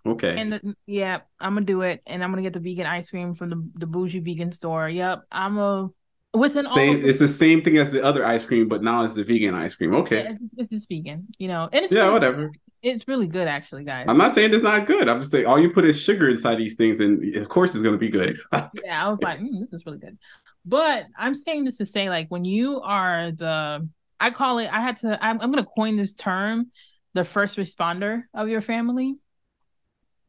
[0.05, 0.39] Okay.
[0.39, 3.35] And the, yeah, I'm gonna do it, and I'm gonna get the vegan ice cream
[3.35, 4.89] from the the bougie vegan store.
[4.89, 5.89] Yep, I'm a
[6.33, 6.97] within same.
[6.97, 9.55] all it's the same thing as the other ice cream, but now it's the vegan
[9.55, 9.93] ice cream.
[9.95, 10.23] Okay.
[10.23, 12.51] Yeah, it's, just vegan, you know, and it's yeah, really, whatever.
[12.81, 14.05] It's really good, actually, guys.
[14.09, 15.07] I'm not saying it's not good.
[15.07, 17.83] I'm just saying all you put is sugar inside these things, and of course it's
[17.83, 18.37] gonna be good.
[18.83, 20.17] yeah, I was like, mm, this is really good.
[20.65, 23.87] But I'm saying this to say, like, when you are the,
[24.19, 24.67] I call it.
[24.67, 25.17] I had to.
[25.23, 26.71] I'm, I'm gonna coin this term,
[27.13, 29.15] the first responder of your family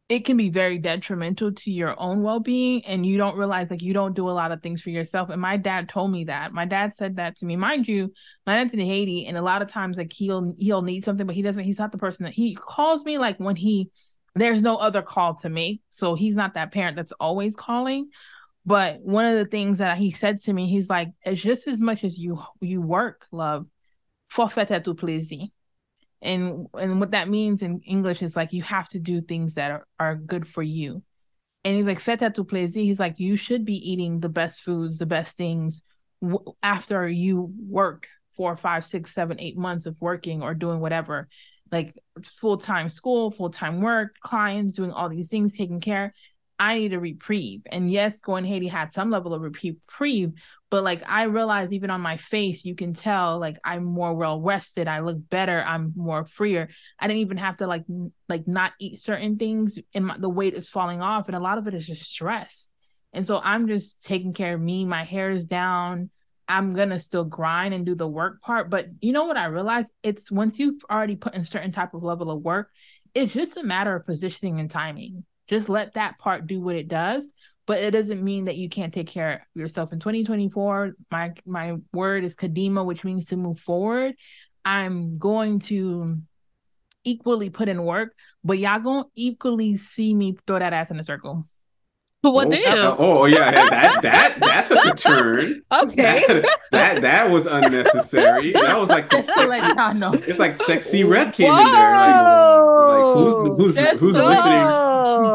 [0.09, 3.94] it can be very detrimental to your own well-being and you don't realize like you
[3.94, 6.52] don't do a lot of things for yourself and my dad told me that.
[6.52, 7.57] My dad said that to me.
[7.57, 8.12] Mind you
[8.46, 11.34] my dad's in haiti and a lot of times like he'll he'll need something but
[11.34, 13.90] he doesn't he's not the person that he calls me like when he
[14.34, 18.11] there's no other call to make so he's not that parent that's always calling.
[18.66, 21.80] But one of the things that he said to me he's like it's just as
[21.80, 23.66] much as you you work love.
[24.28, 25.48] Forfait à tout plaisir
[26.25, 29.70] and and what that means in english is like you have to do things that
[29.70, 31.03] are, are good for you.
[31.64, 32.83] And he's like à tout plaisir.
[32.83, 35.83] He's like you should be eating the best foods the best things
[36.20, 38.07] w- after you work
[38.37, 41.29] four five six seven eight months of working or doing whatever.
[41.70, 41.95] Like
[42.25, 46.12] full-time school full-time work clients doing all these things taking care
[46.59, 47.62] I need a reprieve.
[47.70, 50.32] And yes, going Haiti had some level of reprieve,
[50.70, 54.40] but like I realize even on my face, you can tell like I'm more well
[54.40, 54.86] rested.
[54.86, 55.62] I look better.
[55.62, 56.68] I'm more freer.
[56.98, 57.84] I didn't even have to like
[58.28, 61.26] like not eat certain things, and my, the weight is falling off.
[61.26, 62.68] And a lot of it is just stress.
[63.12, 64.84] And so I'm just taking care of me.
[64.84, 66.11] My hair is down.
[66.46, 68.70] I'm gonna still grind and do the work part.
[68.70, 69.90] But you know what I realized?
[70.05, 72.70] It's once you've already put in certain type of level of work,
[73.12, 75.24] it's just a matter of positioning and timing
[75.59, 77.30] just let that part do what it does.
[77.66, 79.92] But it doesn't mean that you can't take care of yourself.
[79.92, 84.14] In 2024, my my word is kadima, which means to move forward.
[84.64, 86.18] I'm going to
[87.05, 91.05] equally put in work, but y'all gonna equally see me throw that ass in a
[91.05, 91.44] circle.
[92.24, 92.78] But What oh, damn?
[92.78, 95.62] Uh, oh yeah, that that that took a turn.
[95.72, 98.52] Okay, that, that, that was unnecessary.
[98.52, 99.42] That was like some sexy,
[100.26, 101.59] it's like sexy red came Whoa.
[101.59, 101.96] in there.
[101.98, 102.14] Like,
[102.88, 104.26] like who's who's who's go.
[104.26, 104.84] listening?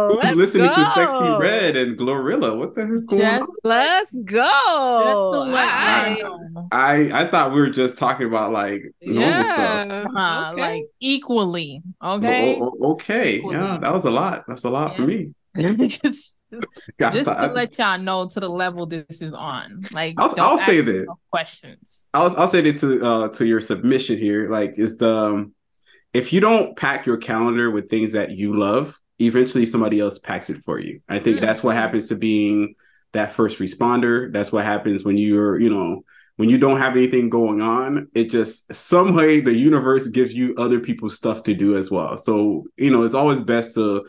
[0.10, 0.76] Who's let's listening go.
[0.76, 2.58] to Sexy Red and Glorilla?
[2.58, 3.48] What the heck's going on?
[3.64, 4.42] Let's go.
[4.44, 6.20] I,
[6.72, 9.44] I, I thought we were just talking about like normal yeah.
[9.84, 10.08] stuff.
[10.16, 10.62] Uh, okay.
[10.62, 11.84] Like equally.
[12.04, 12.58] Okay.
[12.60, 13.36] Oh, oh, okay.
[13.36, 13.56] Equally.
[13.56, 14.46] Yeah, that was a lot.
[14.48, 14.96] That's a lot yeah.
[14.96, 15.34] for me.
[15.88, 19.86] just just to let y'all know to the level this is on.
[19.92, 22.08] Like I'll, I'll say that questions.
[22.16, 24.50] I'll I'll say that to uh to your submission here.
[24.50, 25.54] Like is the um,
[26.14, 30.50] if you don't pack your calendar with things that you love, eventually somebody else packs
[30.50, 31.02] it for you.
[31.10, 31.42] I think mm.
[31.42, 32.76] that's what happens to being
[33.12, 34.32] that first responder.
[34.32, 36.04] That's what happens when you're, you know,
[36.38, 40.56] when you don't have anything going on, it just some way the universe gives you
[40.58, 42.18] other people's stuff to do as well.
[42.18, 44.06] So, you know, it's always best to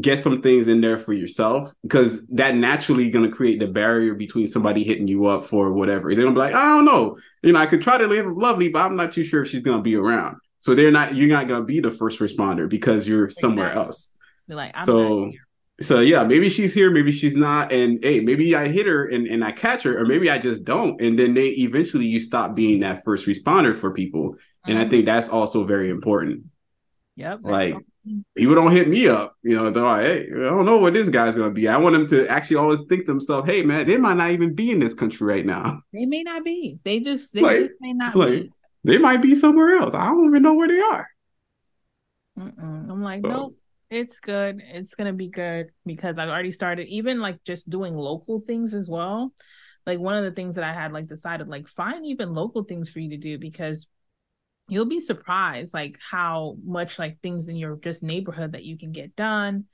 [0.00, 4.14] get some things in there for yourself because that naturally going to create the barrier
[4.14, 6.14] between somebody hitting you up for whatever.
[6.14, 7.16] They're going to be like, I don't know.
[7.42, 9.62] You know, I could try to live lovely, but I'm not too sure if she's
[9.62, 10.36] going to be around.
[10.60, 14.13] So they're not, you're not going to be the first responder because you're somewhere else.
[14.48, 15.32] Be like, I'm so
[15.80, 19.26] so yeah, maybe she's here, maybe she's not, and hey, maybe I hit her and,
[19.26, 22.54] and I catch her, or maybe I just don't, and then they eventually you stop
[22.54, 24.36] being that first responder for people,
[24.66, 24.86] and mm-hmm.
[24.86, 26.44] I think that's also very important.
[27.16, 27.40] Yep.
[27.42, 27.76] Like
[28.36, 31.08] people don't hit me up, you know, they're like, hey, I don't know what this
[31.08, 31.66] guy's gonna be.
[31.66, 34.70] I want them to actually always think themselves, hey man, they might not even be
[34.70, 35.80] in this country right now.
[35.92, 36.78] They may not be.
[36.84, 38.52] They just they like, just may not like, be.
[38.84, 39.94] They might be somewhere else.
[39.94, 41.08] I don't even know where they are.
[42.38, 42.90] Mm-mm.
[42.90, 43.56] I'm like, so, nope
[43.90, 44.60] it's good.
[44.64, 48.88] It's gonna be good because I've already started even like just doing local things as
[48.88, 49.32] well.
[49.86, 52.88] Like one of the things that I had like decided like find even local things
[52.88, 53.86] for you to do because
[54.68, 58.92] you'll be surprised like how much like things in your just neighborhood that you can
[58.92, 59.64] get done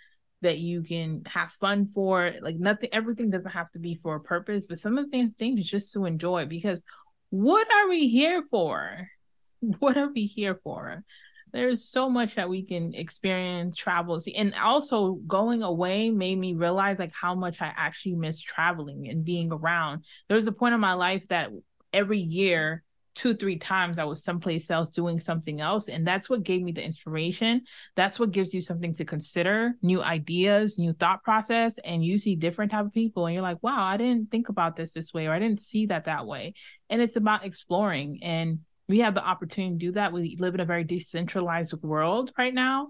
[0.43, 4.21] that you can have fun for like nothing everything doesn't have to be for a
[4.21, 6.83] purpose but some of the things, things just to enjoy because
[7.31, 9.09] what are we here for
[9.79, 11.05] what are we here for
[11.53, 16.55] there's so much that we can experience travel see and also going away made me
[16.55, 20.75] realize like how much i actually miss traveling and being around there was a point
[20.75, 21.51] in my life that
[21.93, 22.83] every year
[23.15, 25.89] two, three times I was someplace else doing something else.
[25.89, 27.63] And that's what gave me the inspiration.
[27.97, 31.79] That's what gives you something to consider, new ideas, new thought process.
[31.85, 34.77] And you see different type of people and you're like, wow, I didn't think about
[34.77, 36.55] this this way, or I didn't see that that way.
[36.89, 38.21] And it's about exploring.
[38.23, 40.13] And we have the opportunity to do that.
[40.13, 42.89] We live in a very decentralized world right now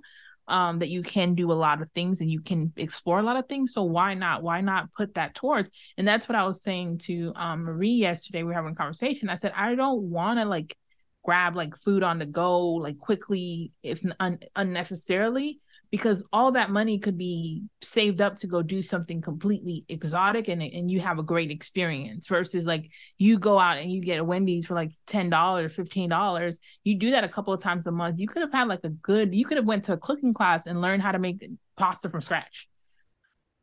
[0.48, 3.36] um, that you can do a lot of things and you can explore a lot
[3.36, 3.72] of things.
[3.72, 4.42] So why not?
[4.42, 5.70] Why not put that towards?
[5.96, 8.42] And that's what I was saying to um, Marie yesterday.
[8.42, 9.28] We were having a conversation.
[9.28, 10.76] I said, I don't want to like
[11.22, 15.61] grab like food on the go, like quickly, if un- unnecessarily
[15.91, 20.62] because all that money could be saved up to go do something completely exotic and,
[20.62, 24.24] and you have a great experience versus like you go out and you get a
[24.24, 28.28] Wendy's for like $10 $15 you do that a couple of times a month you
[28.28, 30.80] could have had like a good you could have went to a cooking class and
[30.80, 31.45] learned how to make
[31.76, 32.68] pasta from scratch.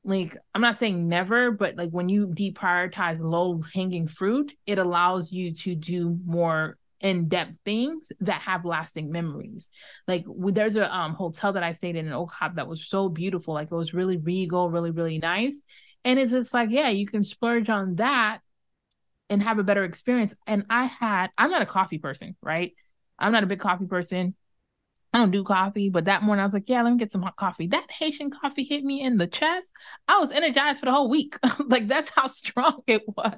[0.03, 5.31] Like i'm not saying never but like when you deprioritize low hanging fruit it allows
[5.31, 9.69] you to do more in-depth things that have lasting memories.
[10.07, 13.53] Like there's a um hotel that I stayed in in Okap that was so beautiful.
[13.53, 15.61] Like it was really regal, really, really nice.
[16.03, 18.39] And it's just like, yeah, you can splurge on that
[19.29, 20.33] and have a better experience.
[20.45, 22.73] And I had, I'm not a coffee person, right?
[23.19, 24.35] I'm not a big coffee person.
[25.17, 27.23] I don't do coffee, but that morning I was like, yeah, let me get some
[27.23, 27.65] hot coffee.
[27.65, 29.71] That Haitian coffee hit me in the chest.
[30.07, 31.35] I was energized for the whole week.
[31.65, 33.33] like that's how strong it was.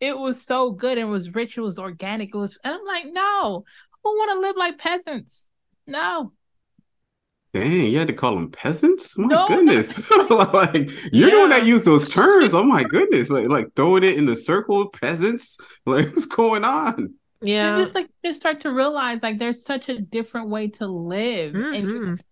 [0.00, 1.56] It was so good and was rich.
[1.56, 2.34] It was organic.
[2.34, 3.62] It was, and I'm like, no,
[4.02, 5.46] who want to live like peasants.
[5.86, 6.32] No.
[7.54, 9.16] Dang, you had to call them peasants?
[9.16, 10.10] My no, goodness.
[10.30, 11.34] like you're yeah.
[11.36, 12.52] the one that used those terms.
[12.52, 13.30] Oh my goodness.
[13.30, 15.56] Like like throwing it in the circle, peasants.
[15.86, 17.14] Like what's going on?
[17.42, 20.86] Yeah you just like just start to realize like there's such a different way to
[20.86, 21.74] live mm-hmm.
[21.74, 22.24] and,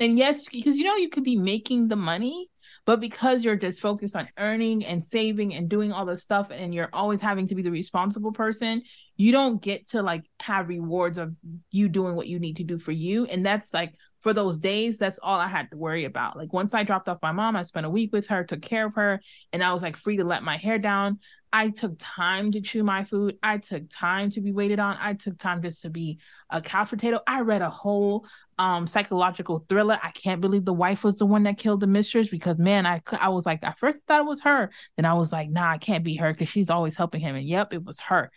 [0.00, 2.48] and yes because you know you could be making the money
[2.84, 6.72] but because you're just focused on earning and saving and doing all this stuff and
[6.72, 8.82] you're always having to be the responsible person
[9.16, 11.34] you don't get to like have rewards of
[11.70, 14.98] you doing what you need to do for you and that's like for those days,
[14.98, 16.36] that's all I had to worry about.
[16.36, 18.86] Like once I dropped off my mom, I spent a week with her, took care
[18.86, 19.20] of her,
[19.52, 21.20] and I was like free to let my hair down.
[21.52, 23.38] I took time to chew my food.
[23.42, 24.96] I took time to be waited on.
[25.00, 26.18] I took time just to be
[26.50, 27.20] a couch potato.
[27.26, 28.26] I read a whole
[28.58, 29.98] um psychological thriller.
[30.02, 33.00] I can't believe the wife was the one that killed the mistress because man, I
[33.12, 34.70] I was like, I first thought it was her.
[34.96, 37.36] Then I was like, nah, I can't be her because she's always helping him.
[37.36, 38.30] And yep, it was her.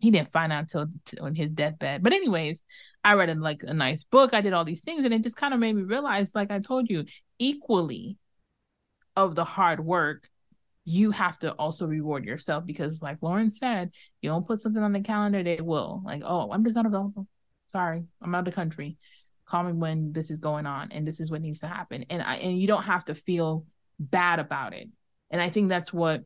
[0.00, 0.86] He didn't find out until
[1.20, 2.02] on his deathbed.
[2.02, 2.60] But anyways,
[3.04, 4.32] I read a, like a nice book.
[4.32, 6.58] I did all these things, and it just kind of made me realize, like I
[6.58, 7.04] told you,
[7.38, 8.16] equally
[9.16, 10.28] of the hard work
[10.84, 13.90] you have to also reward yourself because like Lauren said,
[14.20, 16.02] you don't put something on the calendar, they will.
[16.04, 17.26] Like, oh, I'm just not available.
[17.72, 18.98] Sorry, I'm out of the country.
[19.46, 22.04] Call me when this is going on and this is what needs to happen.
[22.10, 23.66] And I and you don't have to feel
[23.98, 24.88] bad about it.
[25.30, 26.24] And I think that's what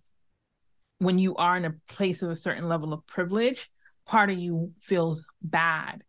[0.99, 3.71] when you are in a place of a certain level of privilege,
[4.07, 6.03] part of you feels bad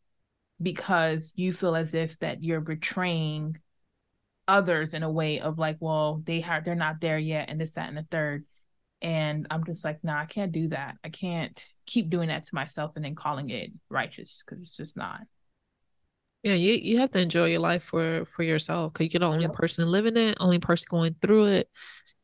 [0.61, 3.57] because you feel as if that you're betraying
[4.47, 7.71] others in a way of like, well, they have they're not there yet, and this,
[7.71, 8.45] that, and the third.
[9.01, 10.95] And I'm just like, nah, I can't do that.
[11.03, 14.97] I can't keep doing that to myself and then calling it righteous because it's just
[14.97, 15.21] not.
[16.43, 19.43] Yeah, you, you have to enjoy your life for for yourself because you're the only
[19.43, 19.53] yep.
[19.53, 21.69] person living it, only person going through it,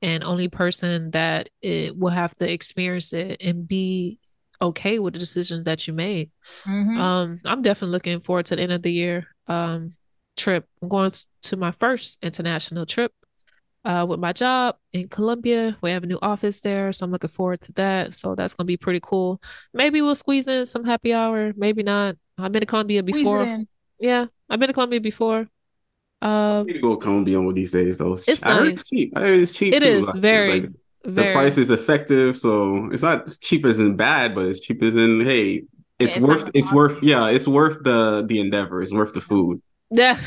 [0.02, 4.20] and only person that it will have to experience it and be
[4.62, 6.32] okay with the decisions that you made.
[6.66, 7.00] Mm-hmm.
[7.00, 9.28] Um, I'm definitely looking forward to the end of the year.
[9.48, 9.92] Um,
[10.38, 10.66] trip.
[10.82, 11.12] I'm going
[11.44, 13.12] to my first international trip
[13.86, 15.78] uh, with my job in Colombia.
[15.82, 18.14] We have a new office there, so I'm looking forward to that.
[18.16, 19.42] So that's gonna be pretty cool.
[19.74, 21.54] Maybe we'll squeeze in some happy hour.
[21.56, 22.16] Maybe not.
[22.38, 23.64] I've been to Colombia before.
[24.00, 25.48] Yeah, I've been to Colombia before.
[26.22, 28.14] Uh, I need to go to Colombia one of these days though.
[28.14, 28.74] It's I nice.
[28.74, 29.14] it's cheap.
[29.16, 29.74] I heard it's cheap.
[29.74, 29.86] It too.
[29.86, 30.62] is like, very.
[30.62, 30.72] Like,
[31.06, 31.30] very.
[31.30, 34.96] The price is effective, so it's not cheap as in bad, but it's cheap as
[34.96, 35.64] in hey,
[36.00, 36.52] it's, yeah, it's worth.
[36.54, 37.04] It's worth.
[37.04, 38.82] Yeah, it's worth the the endeavor.
[38.82, 39.62] It's worth the food.
[39.92, 40.20] Yeah,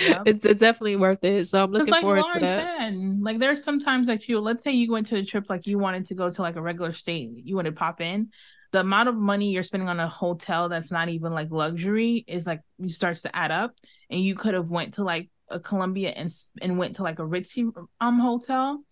[0.00, 0.22] yeah.
[0.26, 1.46] it's it's definitely worth it.
[1.46, 2.78] So I'm looking like forward Lauren to that.
[2.80, 5.78] Said, like there's sometimes that you let's say you went to a trip like you
[5.78, 8.30] wanted to go to like a regular state, you want to pop in.
[8.72, 12.46] The amount of money you're spending on a hotel that's not even like luxury is
[12.46, 13.74] like you starts to add up,
[14.10, 17.22] and you could have went to like a Colombia and and went to like a
[17.22, 18.82] ritzy um hotel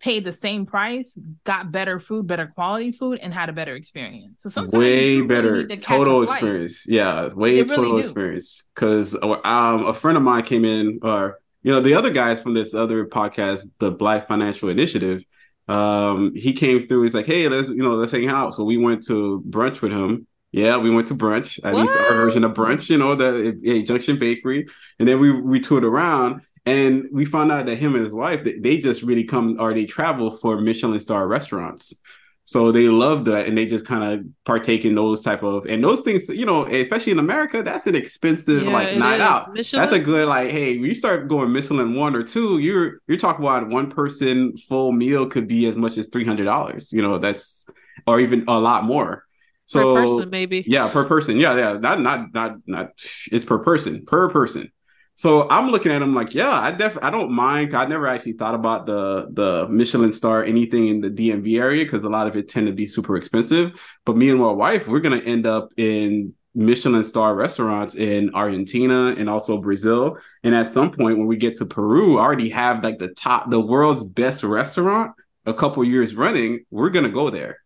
[0.00, 4.42] paid the same price, got better food, better quality food, and had a better experience.
[4.42, 6.84] So sometimes way better really total experience.
[6.86, 8.66] Yeah, way total really experience.
[8.74, 12.54] Because um, a friend of mine came in, or you know, the other guys from
[12.54, 15.24] this other podcast, the Black Financial Initiative.
[15.68, 17.02] Um, he came through.
[17.02, 19.92] He's like, "Hey, let's you know, let's hang out." So we went to brunch with
[19.92, 20.26] him.
[20.52, 21.60] Yeah, we went to brunch.
[21.62, 21.82] At what?
[21.82, 24.66] least our version of brunch, you know, the a Junction Bakery,
[24.98, 26.42] and then we we toured around.
[26.66, 29.86] And we found out that him and his wife, they just really come or they
[29.86, 32.00] travel for Michelin star restaurants.
[32.44, 35.84] So they love that, and they just kind of partake in those type of and
[35.84, 36.28] those things.
[36.28, 39.22] You know, especially in America, that's an expensive Yeah, like night is.
[39.22, 39.52] out.
[39.54, 39.80] Michelin?
[39.82, 40.50] That's a good like.
[40.50, 44.90] Hey, you start going Michelin one or two, you're you're talking about one person full
[44.90, 46.92] meal could be as much as three hundred dollars.
[46.92, 47.68] You know, that's
[48.04, 49.24] or even a lot more.
[49.66, 50.64] So per person, maybe.
[50.66, 51.36] yeah, per person.
[51.38, 51.72] Yeah, yeah.
[51.78, 52.90] Not not not not.
[53.30, 54.04] It's per person.
[54.04, 54.72] Per person.
[55.14, 57.74] So I'm looking at them like, yeah, I def I don't mind.
[57.74, 62.04] I never actually thought about the the Michelin star anything in the DMV area because
[62.04, 63.78] a lot of it tend to be super expensive.
[64.06, 69.14] But me and my wife, we're gonna end up in Michelin star restaurants in Argentina
[69.16, 70.16] and also Brazil.
[70.42, 73.50] And at some point when we get to Peru, I already have like the top
[73.50, 75.12] the world's best restaurant
[75.46, 76.64] a couple years running.
[76.70, 77.59] We're gonna go there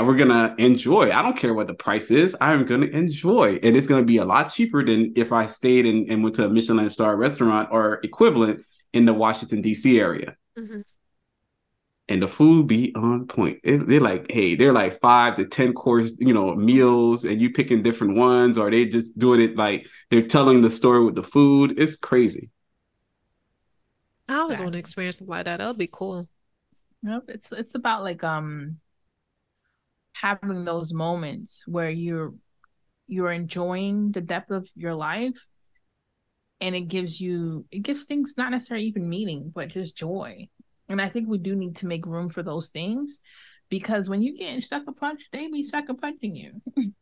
[0.00, 1.10] and we're gonna enjoy.
[1.12, 2.36] I don't care what the price is.
[2.40, 6.08] I'm gonna enjoy, and it's gonna be a lot cheaper than if I stayed and,
[6.10, 10.00] and went to a Michelin star restaurant or equivalent in the Washington D.C.
[10.00, 10.36] area.
[10.58, 10.84] Mhm.
[12.08, 13.60] And the food be on point.
[13.62, 17.50] It- they're like, hey, they're like five to ten course, you know, meals, and you
[17.50, 21.22] picking different ones, or they just doing it like they're telling the story with the
[21.22, 21.78] food.
[21.78, 22.50] It's crazy.
[24.28, 25.58] I always want to experience something like that.
[25.58, 26.28] That would be cool.
[27.02, 28.78] Nope, it's it's about like um
[30.14, 32.34] having those moments where you're
[33.06, 35.36] you're enjoying the depth of your life
[36.60, 40.48] and it gives you it gives things not necessarily even meaning but just joy.
[40.88, 43.20] And i think we do need to make room for those things
[43.68, 46.62] because when you get sucker punch they be sucker punching you.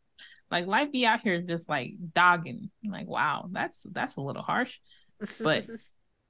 [0.51, 2.71] Like life be out here just like dogging.
[2.83, 4.79] Like wow that's that's a little harsh
[5.39, 5.65] But-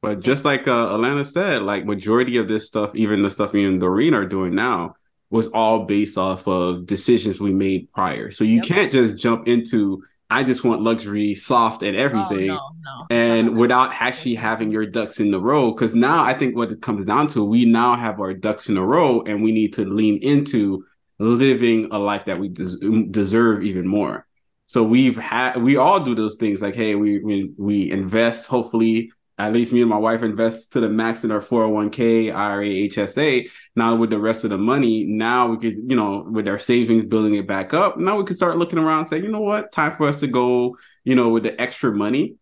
[0.01, 3.65] But just like uh, Alainta said, like majority of this stuff, even the stuff me
[3.65, 4.95] and Doreen are doing now,
[5.30, 8.32] was all based off of decisions we made prior.
[8.32, 8.65] So you Yep.
[8.65, 13.57] can't just jump into I just want luxury, soft, and everything, oh, no no and
[13.57, 15.71] without actually having your ducks in the row.
[15.71, 18.77] Because now I think what it comes down to, we now have our ducks in
[18.77, 20.86] a row, and we need to lean into
[21.17, 24.27] living a life that we des- deserve even more.
[24.67, 29.11] So we've had we all do those things like hey we we we invest hopefully
[29.39, 33.49] at least me and my wife invest to the max in our 401k IRA HSA
[33.75, 37.05] now with the rest of the money now we could you know with our savings
[37.05, 39.71] building it back up now we can start looking around and say you know what?
[39.71, 42.35] Time for us to go you know with the extra money.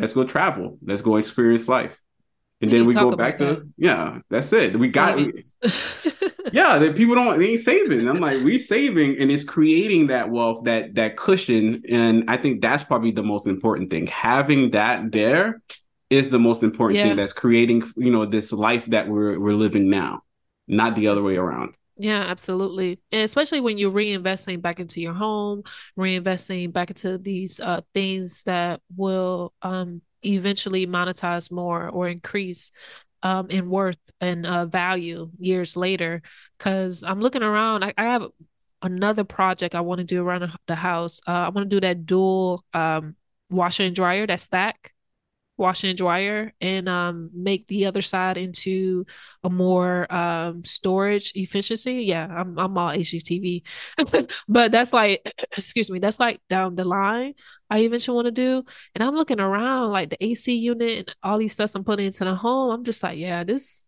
[0.00, 0.78] Let's go travel.
[0.82, 2.00] Let's go experience life.
[2.60, 3.68] And We then we go back to that.
[3.76, 4.76] yeah that's it.
[4.76, 5.56] We got Savings.
[6.52, 8.08] yeah that people don't they ain't saving.
[8.08, 11.82] I'm like we saving and it's creating that wealth that that cushion.
[11.88, 15.60] And i think that's probably the most important thing having that there
[16.10, 17.02] is the most important Yeah.
[17.02, 20.22] thing that's creating you know this life that we're we're living now
[20.66, 23.00] not the other way around Yeah, absolutely.
[23.10, 25.64] And especially when you're reinvesting back into your home,
[25.98, 32.70] reinvesting back into these uh things that will um eventually monetize more or increase
[33.22, 36.22] um in worth and uh value years later.
[36.56, 38.28] Because I'm looking around, I, I have
[38.82, 41.20] another project I want to do around the- the house.
[41.26, 43.16] Uh, I want to do that dual um
[43.50, 44.92] washer and dryer, that stack
[45.58, 49.04] and dryer and um make the other side into
[49.44, 52.04] a more um storage efficiency.
[52.04, 53.62] Yeah, I'm I'm all HGTV.
[54.48, 57.34] but that's like excuse me, that's like down the line
[57.70, 58.64] I eventually want to do.
[58.94, 62.24] And I'm looking around like the AC unit and all these stuff I'm putting into
[62.24, 62.70] the home.
[62.70, 63.82] I'm just like, yeah, this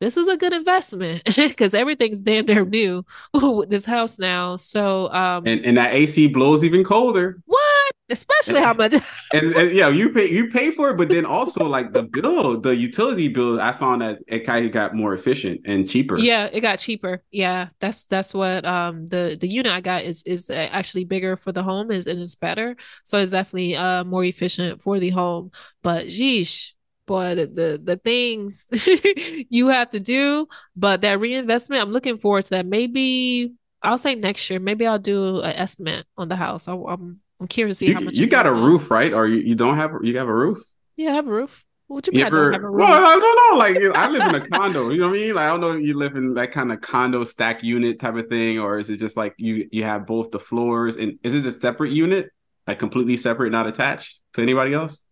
[0.00, 4.56] this is a good investment because everything's damn near new with this house now.
[4.56, 7.77] So um and and that ac blows even colder what?
[8.10, 8.94] Especially how much
[9.32, 12.60] and, and yeah you pay you pay for it but then also like the bill
[12.60, 16.48] the utility bill i found that it kind of got more efficient and cheaper Yeah,
[16.52, 17.22] it got cheaper.
[17.30, 21.52] Yeah, that's that's what um the the unit I got is is actually bigger for
[21.52, 22.76] the home is and it's better.
[23.04, 25.52] So it's definitely uh more efficient for the home.
[25.82, 26.72] But yeesh,
[27.06, 28.66] boy, the the, the things
[29.50, 32.66] you have to do, but that reinvestment, I'm looking forward to that.
[32.66, 34.58] Maybe I'll say next year.
[34.58, 36.66] Maybe I'll do an estimate on the house.
[36.68, 39.26] I, I'm I'm curious to see you, how much you got a roof right or
[39.26, 40.58] you, you don't have you have a roof
[40.96, 41.64] Yeah, I have a roof.
[41.86, 42.86] What you You I don't have a well.
[42.86, 43.58] I don't know.
[43.58, 44.90] Like, I live in a condo.
[44.90, 45.34] You know what I mean?
[45.34, 48.14] Like, I don't know if you live in that kind of condo stack unit type
[48.16, 51.34] of thing, or is it just like you you have both the floors and is
[51.34, 52.30] it a separate unit,
[52.66, 55.02] like completely separate, not attached to anybody else?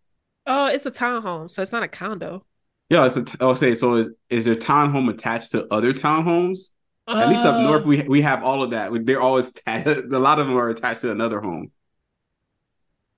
[0.47, 2.45] Oh, it's a townhome, so it's not a condo.
[2.91, 3.25] Yeah, it's a.
[3.25, 3.97] T- oh, say so.
[3.97, 6.71] Is is there townhome attached to other townhomes?
[7.09, 8.91] At least up Uh, north, we we have all of that.
[9.07, 11.73] They're always ta- a lot of them are attached to another home.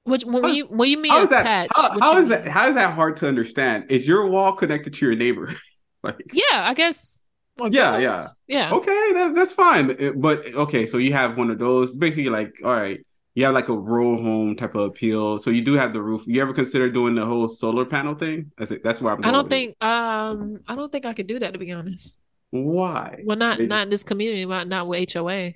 [0.08, 1.40] Which when How- you when you mean How is that?
[1.42, 1.72] attached?
[1.76, 2.44] How, what how you is that?
[2.44, 2.52] mean?
[2.52, 3.90] How is that hard to understand?
[3.90, 5.52] Is your wall connected to your neighbor?
[6.02, 7.20] like, Yeah, I guess.
[7.60, 8.28] I Yeah, yeah.
[8.46, 8.72] yeah.
[8.72, 9.90] okay, that, that's fine.
[9.90, 11.96] Uh, But okay, so you have one of those.
[11.96, 13.04] Basically, like, all right,
[13.34, 15.38] you have like a row home type of appeal.
[15.40, 16.22] So you do have the roof.
[16.26, 18.52] You ever consider doing the whole solar panel thing?
[18.58, 18.84] That's it.
[18.84, 19.24] That's where I'm.
[19.24, 19.50] I don't it.
[19.50, 22.16] think um I don't think I could do that to be honest.
[22.50, 23.20] Why?
[23.24, 25.52] Well, not They not just- in this community, not not with HOA.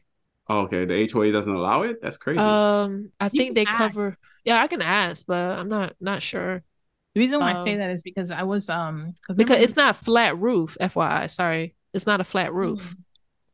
[0.52, 2.00] Oh, okay, the HOA doesn't allow it.
[2.02, 2.38] That's crazy.
[2.38, 4.12] Um, I You think they can cover.
[4.44, 6.62] Yeah, I can ask, but I'm not not sure
[7.14, 9.96] The reason why I say Um, that is because I was um because it's not
[9.96, 10.76] flat roof.
[10.80, 12.80] FYI, sorry, it's not a flat roof.
[12.82, 12.96] Mm.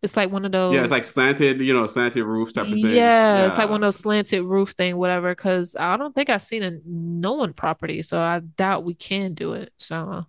[0.02, 0.74] It's like one of those.
[0.74, 2.94] yeah, it's like slanted, you know, slanted roof type of thing.
[2.94, 5.34] Yeah, it's like one of those slanted roof thing, whatever.
[5.34, 9.34] Because I don't think I've seen a no one property, so I doubt we can
[9.34, 9.72] do it.
[9.76, 10.26] So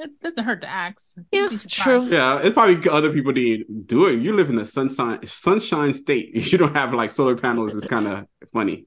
[0.00, 1.16] it doesn't hurt to ask.
[1.32, 2.06] You'd Yeah, true.
[2.10, 4.20] Yeah, it's probably other people didn't do it.
[4.20, 6.34] You live in the sunshine sunshine state.
[6.52, 7.74] You don't have like solar panels.
[7.76, 8.86] It's kind of funny.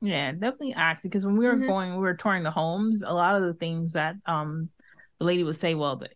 [0.00, 1.66] Yeah, definitely ask because when we were Mhm.
[1.66, 3.02] going, we were touring the homes.
[3.02, 4.70] A lot of the things that um
[5.18, 6.10] the lady would say, well, the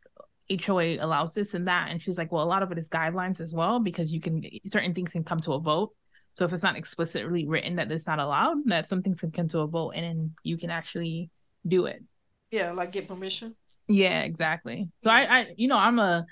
[0.49, 3.41] HOA allows this and that, and she's like, well, a lot of it is guidelines
[3.41, 5.95] as well because you can certain things can come to a vote.
[6.35, 9.49] So if it's not explicitly written that it's not allowed, that some things can come
[9.49, 11.31] to a vote, and then you can actually
[11.67, 12.03] do it.
[12.51, 13.57] yeah, like get permission.
[13.89, 14.91] Yeah, exactly.
[15.03, 16.27] So I, I, you know, I'm a.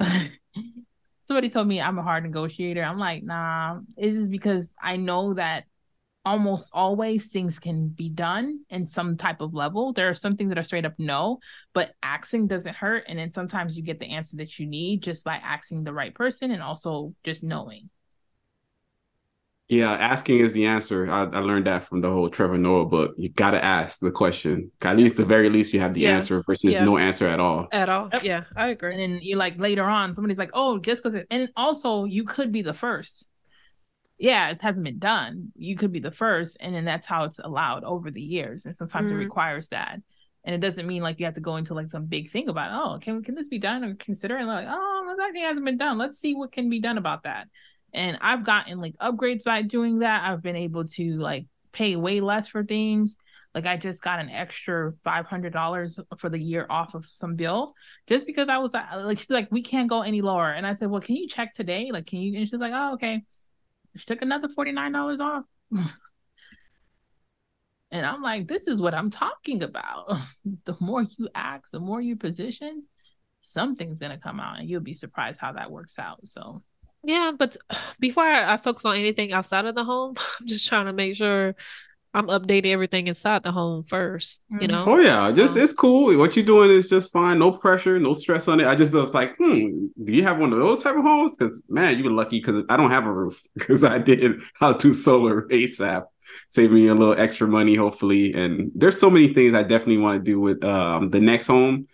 [1.26, 2.82] Somebody told me I'm a hard negotiator.
[2.82, 3.80] I'm like, nah.
[3.96, 5.64] It's just because I know that
[6.24, 9.92] almost always things can be done in some type of level.
[9.92, 11.38] There are some things that are straight up no,
[11.72, 13.04] but asking doesn't hurt.
[13.08, 16.14] And then sometimes you get the answer that you need just by asking the right
[16.14, 17.88] person and also just knowing.
[19.70, 21.08] Yeah, asking is the answer.
[21.10, 23.14] I, I learned that from the whole Trevor Noah book.
[23.16, 24.72] You got to ask the question.
[24.82, 26.16] At least, the very least, you have the Yeah.
[26.16, 26.84] answer versus Yeah.
[26.84, 27.68] no answer at all.
[27.70, 28.10] At all.
[28.12, 28.22] Yep.
[28.24, 28.94] Yeah, I agree.
[28.94, 29.14] And agree.
[29.16, 32.62] then you like later on, somebody's like, oh, just because and also you could be
[32.62, 33.28] the first.
[34.18, 35.52] Yeah, it hasn't been done.
[35.56, 38.66] You could be the first, and then that's how it's allowed over the years.
[38.66, 39.14] And sometimes Mhm.
[39.14, 40.00] it requires that.
[40.44, 42.70] And it doesn't mean like you have to go into like some big thing about,
[42.72, 44.36] oh, can can this be done or consider?
[44.36, 45.96] And like, oh, that thing hasn't been done.
[45.96, 47.48] Let's see what can be done about that.
[47.92, 50.28] And I've gotten like upgrades by doing that.
[50.28, 53.16] I've been able to like pay way less for things.
[53.54, 57.34] Like I just got an extra five hundred dollars for the year off of some
[57.34, 57.74] bill
[58.08, 60.50] just because I was uh, like, she's like, we can't go any lower.
[60.52, 61.90] And I said, well, can you check today?
[61.92, 62.38] Like, can you?
[62.38, 63.22] And she's like, oh, okay.
[63.96, 65.44] She took another forty nine dollars off.
[67.90, 70.16] and I'm like, this is what I'm talking about.
[70.64, 72.84] the more you ask, the more you position,
[73.40, 76.20] something's gonna come out, and you'll be surprised how that works out.
[76.24, 76.62] So
[77.02, 77.56] Yeah, but
[78.00, 81.16] before I, I focus on anything outside of the home, I'm just trying to make
[81.16, 81.54] sure
[82.14, 84.44] I'm updating everything inside the home first.
[84.60, 84.70] You Mhm.
[84.72, 84.84] know.
[84.86, 86.16] Oh yeah, just it's cool.
[86.18, 87.38] What you're doing is just fine.
[87.38, 88.66] No pressure, no stress on it.
[88.66, 91.36] I just was like, hmm, do you have one of those type of homes?
[91.36, 94.72] Because man, you were lucky because I don't have a roof because I did how
[94.72, 96.04] to solar ASAP,
[96.50, 98.34] save me a little extra money hopefully.
[98.34, 101.84] And there's so many things I definitely want to do with um, the next home.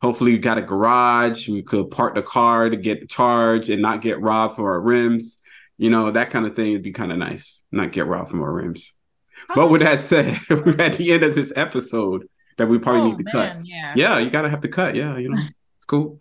[0.00, 1.48] Hopefully, we got a garage.
[1.48, 4.80] We could park the car to get the charge and not get robbed for our
[4.80, 5.42] rims.
[5.76, 7.64] You know that kind of thing would be kind of nice.
[7.72, 8.94] Not get robbed from our rims.
[9.54, 13.10] But with that said, we're at the end of this episode that we probably oh,
[13.10, 13.64] need to cut.
[13.64, 13.94] yeah.
[13.96, 14.94] Yeah, you gotta have to cut.
[14.94, 15.38] Yeah, you know,
[15.76, 16.18] it's cool.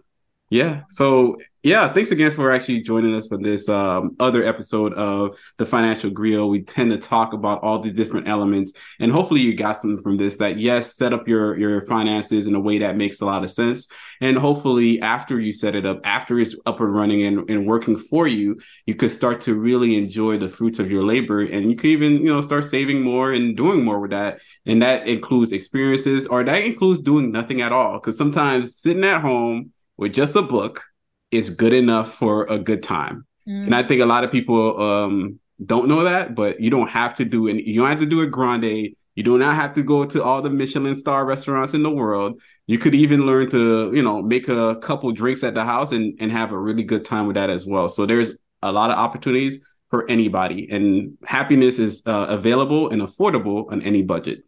[0.49, 0.84] Yeah.
[0.88, 5.65] So yeah, thanks again for actually joining us for this um, other episode of the
[5.65, 6.49] Financial Griot.
[6.49, 8.72] We tend to talk about all the different elements,
[9.02, 10.38] and hopefully you got something from this.
[10.38, 13.52] That yes, set up your your finances in a way that makes a lot of
[13.52, 13.90] sense,
[14.22, 17.98] and hopefully after you set it up, after it's up and running and, and working
[17.98, 21.76] for you, you could start to really enjoy the fruits of your labor, and you
[21.76, 25.52] could even you know start saving more and doing more with that and that includes
[25.52, 30.36] experiences or that includes doing nothing at all because sometimes sitting at home with just
[30.36, 30.84] a book
[31.32, 33.64] is good enough for a good time Mm.
[33.68, 37.14] and i think a lot of people um don't know that but you don't have
[37.14, 39.84] to do it you don't have to do it grande you do not have to
[39.84, 43.90] go to all the michelin star restaurants in the world you could even learn to
[43.95, 47.06] you know make a couple drinks at the house and, and have a really good
[47.06, 51.80] time with that as well so there's a lot of opportunities for anybody and happiness
[51.80, 54.40] is uh, available and affordable on any budget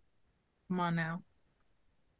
[0.67, 1.23] Come on now.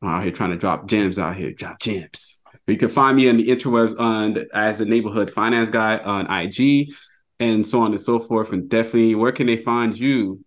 [0.01, 2.38] I'm out here trying to drop gems out here, drop gems.
[2.69, 6.91] You can find me on the interwebs on as the neighborhood finance guy on IG
[7.39, 8.51] and so on and so forth.
[8.51, 10.43] And definitely, where can they find you?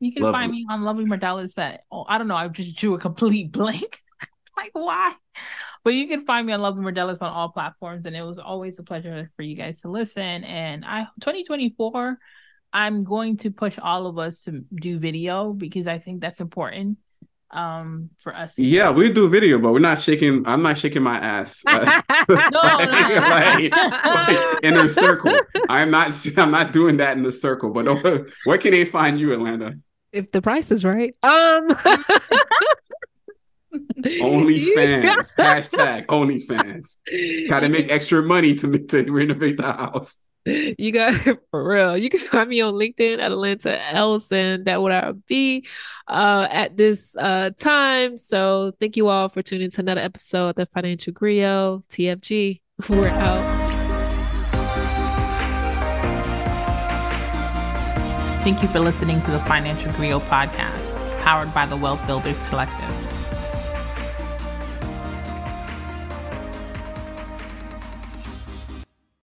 [0.00, 0.40] You can Lovely.
[0.40, 3.52] find me on Lovely Mordalis that oh, I don't know, I just drew a complete
[3.52, 4.00] blank.
[4.56, 5.14] like why?
[5.84, 8.78] But you can find me on Lovely Mordalis on all platforms, and it was always
[8.78, 10.44] a pleasure for you guys to listen.
[10.44, 12.18] And I 2024,
[12.72, 16.98] I'm going to push all of us to do video because I think that's important
[17.52, 18.54] um for us.
[18.54, 20.46] to- Yeah, we do video, but we're not shaking.
[20.46, 25.32] I'm not shaking my ass uh, no, like, like, in a circle.
[25.68, 26.26] I'm not.
[26.38, 27.70] I'm not doing that in the circle.
[27.70, 29.80] But uh, where can they find you, Alainta?
[30.12, 31.14] if the price is right.
[31.22, 31.68] Um
[34.20, 35.34] Only fans.
[35.38, 37.00] Hashtag only fans.
[37.48, 40.18] Got to make extra money to to renovate the house.
[40.44, 41.96] You got for real.
[41.96, 44.64] You can find me on LinkedIn at Alainta Ellison.
[44.64, 45.66] That would I be
[46.08, 48.16] uh, at this uh, time.
[48.16, 52.60] So thank you all for tuning to another episode of the Financial Griot TFG.
[52.88, 53.62] We're out.
[58.42, 63.11] Thank you for listening to the Financial Griot podcast, powered by the Wealth Builders Collective.